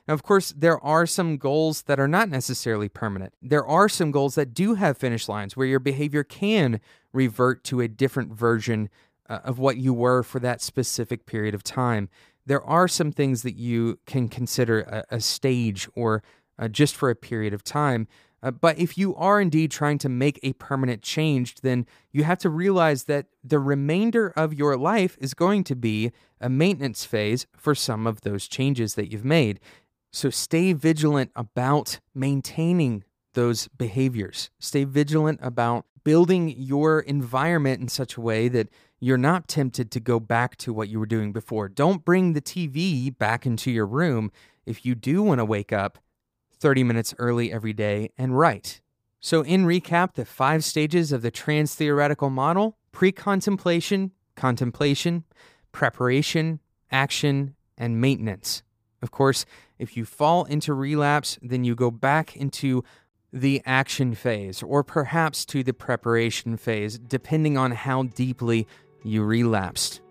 Now, 0.09 0.13
of 0.13 0.23
course, 0.23 0.53
there 0.57 0.83
are 0.83 1.05
some 1.05 1.37
goals 1.37 1.83
that 1.83 2.01
are 2.01 2.07
not 2.09 2.27
necessarily 2.27 2.89
permanent. 2.89 3.33
There 3.41 3.65
are 3.65 3.87
some 3.87 4.11
goals 4.11 4.35
that 4.35 4.53
do 4.53 4.73
have 4.73 4.97
finish 4.97 5.29
lines 5.29 5.55
where 5.55 5.67
your 5.67 5.79
behavior 5.79 6.25
can 6.25 6.81
revert 7.13 7.63
to 7.65 7.79
a 7.81 7.87
different 7.87 8.33
version 8.33 8.89
uh, 9.29 9.39
of 9.43 9.59
what 9.59 9.77
you 9.77 9.93
were 9.93 10.23
for 10.23 10.39
that 10.39 10.61
specific 10.61 11.25
period 11.25 11.53
of 11.53 11.63
time. 11.63 12.09
There 12.45 12.63
are 12.63 12.87
some 12.87 13.11
things 13.11 13.43
that 13.43 13.55
you 13.55 13.99
can 14.05 14.27
consider 14.27 14.81
a, 14.81 15.15
a 15.15 15.19
stage 15.21 15.87
or 15.95 16.23
uh, 16.59 16.67
just 16.67 16.95
for 16.95 17.09
a 17.09 17.15
period 17.15 17.53
of 17.53 17.63
time. 17.63 18.07
Uh, 18.41 18.51
but 18.51 18.77
if 18.77 18.97
you 18.97 19.15
are 19.15 19.39
indeed 19.39 19.71
trying 19.71 19.97
to 19.97 20.09
make 20.09 20.37
a 20.43 20.51
permanent 20.53 21.01
change, 21.01 21.55
then 21.61 21.85
you 22.11 22.25
have 22.25 22.37
to 22.39 22.49
realize 22.49 23.05
that 23.05 23.27
the 23.41 23.59
remainder 23.59 24.33
of 24.35 24.53
your 24.53 24.75
life 24.75 25.17
is 25.21 25.33
going 25.33 25.63
to 25.63 25.75
be 25.75 26.11
a 26.41 26.49
maintenance 26.49 27.05
phase 27.05 27.47
for 27.55 27.73
some 27.73 28.05
of 28.05 28.21
those 28.21 28.47
changes 28.47 28.95
that 28.95 29.09
you've 29.09 29.23
made. 29.23 29.61
So 30.11 30.29
stay 30.29 30.73
vigilant 30.73 31.31
about 31.35 32.01
maintaining 32.13 33.05
those 33.33 33.69
behaviors. 33.69 34.49
Stay 34.59 34.83
vigilant 34.83 35.39
about 35.41 35.85
building 36.03 36.53
your 36.57 36.99
environment 36.99 37.81
in 37.81 37.87
such 37.87 38.17
a 38.17 38.21
way 38.21 38.47
that 38.49 38.69
you're 38.99 39.17
not 39.17 39.47
tempted 39.47 39.91
to 39.91 39.99
go 39.99 40.19
back 40.19 40.55
to 40.57 40.73
what 40.73 40.89
you 40.89 40.99
were 40.99 41.05
doing 41.05 41.31
before. 41.33 41.67
Don't 41.67 42.05
bring 42.05 42.33
the 42.33 42.41
TV 42.41 43.15
back 43.17 43.45
into 43.45 43.71
your 43.71 43.85
room 43.85 44.31
if 44.65 44.85
you 44.85 44.95
do 44.95 45.21
want 45.21 45.39
to 45.39 45.45
wake 45.45 45.73
up 45.73 45.99
30 46.59 46.83
minutes 46.83 47.13
early 47.17 47.51
every 47.51 47.73
day 47.73 48.11
and 48.17 48.37
write. 48.37 48.81
So, 49.19 49.41
in 49.41 49.65
recap, 49.65 50.13
the 50.13 50.25
five 50.25 50.63
stages 50.63 51.11
of 51.11 51.21
the 51.21 51.31
trans 51.31 51.75
theoretical 51.75 52.29
model 52.29 52.77
pre 52.91 53.11
contemplation, 53.11 54.11
contemplation, 54.35 55.23
preparation, 55.71 56.59
action, 56.91 57.55
and 57.77 57.99
maintenance. 57.99 58.63
Of 59.01 59.11
course, 59.11 59.45
if 59.79 59.97
you 59.97 60.05
fall 60.05 60.45
into 60.45 60.73
relapse, 60.73 61.37
then 61.41 61.65
you 61.65 61.75
go 61.75 61.91
back 61.91 62.37
into 62.37 62.83
the 63.33 63.61
action 63.65 64.13
phase 64.13 64.61
or 64.61 64.83
perhaps 64.83 65.43
to 65.45 65.63
the 65.63 65.73
preparation 65.73 66.55
phase, 66.55 66.99
depending 66.99 67.57
on 67.57 67.71
how 67.71 68.03
deeply 68.03 68.67
you 69.03 69.23
relapsed. 69.23 70.01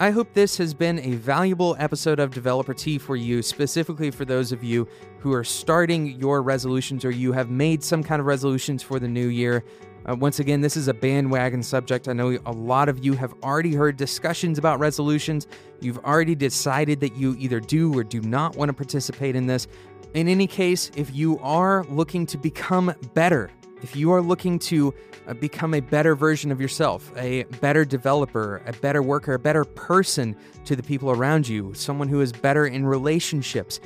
I 0.00 0.10
hope 0.10 0.32
this 0.34 0.56
has 0.58 0.74
been 0.74 0.98
a 1.00 1.12
valuable 1.12 1.76
episode 1.78 2.18
of 2.18 2.32
Developer 2.32 2.74
Tea 2.74 2.98
for 2.98 3.14
you, 3.14 3.42
specifically 3.42 4.10
for 4.10 4.24
those 4.24 4.50
of 4.50 4.64
you 4.64 4.88
who 5.18 5.32
are 5.32 5.44
starting 5.44 6.18
your 6.20 6.42
resolutions 6.42 7.04
or 7.04 7.10
you 7.10 7.32
have 7.32 7.48
made 7.48 7.82
some 7.82 8.02
kind 8.02 8.18
of 8.20 8.26
resolutions 8.26 8.82
for 8.82 8.98
the 8.98 9.06
new 9.06 9.28
year. 9.28 9.64
Uh, 10.06 10.14
once 10.14 10.38
again, 10.38 10.60
this 10.60 10.76
is 10.76 10.88
a 10.88 10.94
bandwagon 10.94 11.62
subject. 11.62 12.08
I 12.08 12.12
know 12.12 12.36
a 12.44 12.52
lot 12.52 12.88
of 12.88 13.04
you 13.04 13.14
have 13.14 13.32
already 13.42 13.74
heard 13.74 13.96
discussions 13.96 14.58
about 14.58 14.78
resolutions. 14.78 15.46
You've 15.80 15.98
already 15.98 16.34
decided 16.34 17.00
that 17.00 17.16
you 17.16 17.34
either 17.38 17.60
do 17.60 17.96
or 17.96 18.04
do 18.04 18.20
not 18.20 18.56
want 18.56 18.68
to 18.68 18.74
participate 18.74 19.34
in 19.36 19.46
this. 19.46 19.66
In 20.14 20.28
any 20.28 20.46
case, 20.46 20.92
if 20.94 21.12
you 21.12 21.40
are 21.40 21.84
looking 21.88 22.24
to 22.26 22.38
become 22.38 22.94
better, 23.14 23.50
if 23.82 23.96
you 23.96 24.12
are 24.12 24.22
looking 24.22 24.60
to 24.60 24.94
uh, 25.26 25.34
become 25.34 25.74
a 25.74 25.80
better 25.80 26.14
version 26.14 26.52
of 26.52 26.60
yourself, 26.60 27.10
a 27.16 27.42
better 27.60 27.84
developer, 27.84 28.62
a 28.64 28.72
better 28.74 29.02
worker, 29.02 29.34
a 29.34 29.40
better 29.40 29.64
person 29.64 30.36
to 30.66 30.76
the 30.76 30.84
people 30.84 31.10
around 31.10 31.48
you, 31.48 31.74
someone 31.74 32.06
who 32.08 32.20
is 32.20 32.30
better 32.30 32.68
in 32.68 32.86
relationships, 32.86 33.80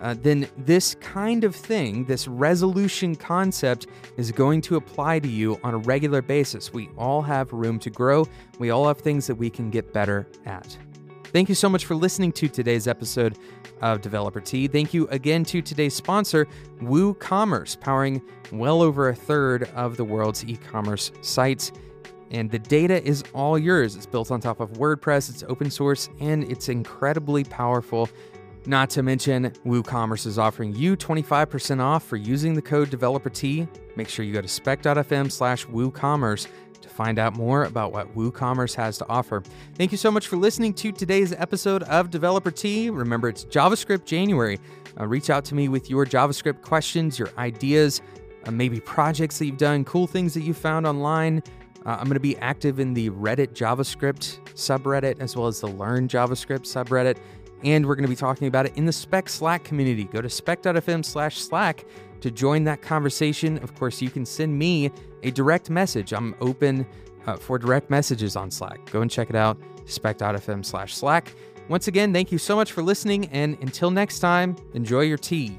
uh, 0.00 0.14
then 0.22 0.48
this 0.56 0.94
kind 0.96 1.44
of 1.44 1.54
thing, 1.54 2.06
this 2.06 2.26
resolution 2.26 3.14
concept, 3.14 3.86
is 4.16 4.32
going 4.32 4.62
to 4.62 4.76
apply 4.76 5.18
to 5.18 5.28
you 5.28 5.60
on 5.62 5.74
a 5.74 5.78
regular 5.78 6.22
basis. 6.22 6.72
We 6.72 6.88
all 6.96 7.20
have 7.20 7.52
room 7.52 7.78
to 7.80 7.90
grow, 7.90 8.26
we 8.58 8.70
all 8.70 8.88
have 8.88 9.00
things 9.00 9.26
that 9.26 9.34
we 9.34 9.50
can 9.50 9.68
get 9.68 9.92
better 9.92 10.26
at. 10.46 10.78
Thank 11.34 11.48
you 11.48 11.56
so 11.56 11.68
much 11.68 11.84
for 11.84 11.96
listening 11.96 12.30
to 12.34 12.46
today's 12.46 12.86
episode 12.86 13.38
of 13.82 14.00
Developer 14.00 14.40
Tea. 14.40 14.68
Thank 14.68 14.94
you 14.94 15.08
again 15.08 15.44
to 15.46 15.60
today's 15.60 15.92
sponsor, 15.92 16.46
WooCommerce, 16.80 17.80
powering 17.80 18.22
well 18.52 18.80
over 18.80 19.08
a 19.08 19.16
third 19.16 19.64
of 19.74 19.96
the 19.96 20.04
world's 20.04 20.44
e 20.44 20.56
commerce 20.56 21.10
sites. 21.22 21.72
And 22.30 22.48
the 22.52 22.60
data 22.60 23.02
is 23.02 23.24
all 23.34 23.58
yours. 23.58 23.96
It's 23.96 24.06
built 24.06 24.30
on 24.30 24.40
top 24.40 24.60
of 24.60 24.74
WordPress, 24.74 25.28
it's 25.28 25.42
open 25.48 25.72
source, 25.72 26.08
and 26.20 26.44
it's 26.44 26.68
incredibly 26.68 27.42
powerful. 27.42 28.08
Not 28.66 28.88
to 28.90 29.02
mention, 29.02 29.50
WooCommerce 29.66 30.26
is 30.26 30.38
offering 30.38 30.72
you 30.76 30.96
25% 30.96 31.80
off 31.80 32.04
for 32.04 32.14
using 32.16 32.54
the 32.54 32.62
code 32.62 32.90
DeveloperTea. 32.90 33.66
Make 33.96 34.08
sure 34.08 34.24
you 34.24 34.32
go 34.32 34.40
to 34.40 34.46
spec.fm 34.46 35.32
slash 35.32 35.66
WooCommerce 35.66 36.46
to 36.84 36.88
find 36.88 37.18
out 37.18 37.34
more 37.34 37.64
about 37.64 37.92
what 37.92 38.14
WooCommerce 38.14 38.74
has 38.76 38.96
to 38.98 39.08
offer. 39.08 39.42
Thank 39.74 39.90
you 39.90 39.98
so 39.98 40.10
much 40.10 40.28
for 40.28 40.36
listening 40.36 40.72
to 40.74 40.92
today's 40.92 41.32
episode 41.32 41.82
of 41.84 42.10
Developer 42.10 42.50
Tea. 42.50 42.90
Remember, 42.90 43.28
it's 43.28 43.44
JavaScript 43.44 44.04
January. 44.04 44.60
Uh, 44.98 45.06
reach 45.06 45.30
out 45.30 45.44
to 45.46 45.54
me 45.54 45.68
with 45.68 45.90
your 45.90 46.06
JavaScript 46.06 46.62
questions, 46.62 47.18
your 47.18 47.30
ideas, 47.36 48.00
uh, 48.46 48.50
maybe 48.50 48.78
projects 48.80 49.38
that 49.38 49.46
you've 49.46 49.56
done, 49.56 49.84
cool 49.84 50.06
things 50.06 50.34
that 50.34 50.42
you 50.42 50.54
found 50.54 50.86
online. 50.86 51.42
Uh, 51.84 51.96
I'm 51.98 52.04
going 52.04 52.14
to 52.14 52.20
be 52.20 52.36
active 52.38 52.78
in 52.78 52.94
the 52.94 53.10
Reddit 53.10 53.48
JavaScript 53.54 54.38
subreddit 54.54 55.20
as 55.20 55.36
well 55.36 55.48
as 55.48 55.60
the 55.60 55.68
Learn 55.68 56.06
JavaScript 56.06 56.62
subreddit 56.62 57.16
and 57.64 57.86
we're 57.86 57.94
going 57.94 58.04
to 58.04 58.10
be 58.10 58.16
talking 58.16 58.46
about 58.46 58.66
it 58.66 58.76
in 58.76 58.84
the 58.84 58.92
Spec 58.92 59.28
Slack 59.28 59.64
community. 59.64 60.04
Go 60.04 60.20
to 60.20 60.28
spec.fm 60.28 61.04
slash 61.04 61.38
Slack 61.38 61.84
to 62.20 62.30
join 62.30 62.64
that 62.64 62.82
conversation. 62.82 63.58
Of 63.58 63.74
course, 63.74 64.00
you 64.02 64.10
can 64.10 64.26
send 64.26 64.58
me 64.58 64.90
a 65.24 65.30
direct 65.30 65.70
message. 65.70 66.12
I'm 66.12 66.34
open 66.40 66.86
uh, 67.26 67.36
for 67.36 67.58
direct 67.58 67.90
messages 67.90 68.36
on 68.36 68.50
Slack. 68.50 68.90
Go 68.90 69.00
and 69.00 69.10
check 69.10 69.30
it 69.30 69.36
out, 69.36 69.58
spec.fm 69.86 70.64
slash 70.64 70.94
Slack. 70.94 71.34
Once 71.68 71.88
again, 71.88 72.12
thank 72.12 72.30
you 72.30 72.38
so 72.38 72.54
much 72.54 72.72
for 72.72 72.82
listening, 72.82 73.26
and 73.26 73.56
until 73.60 73.90
next 73.90 74.18
time, 74.18 74.54
enjoy 74.74 75.00
your 75.00 75.18
tea. 75.18 75.58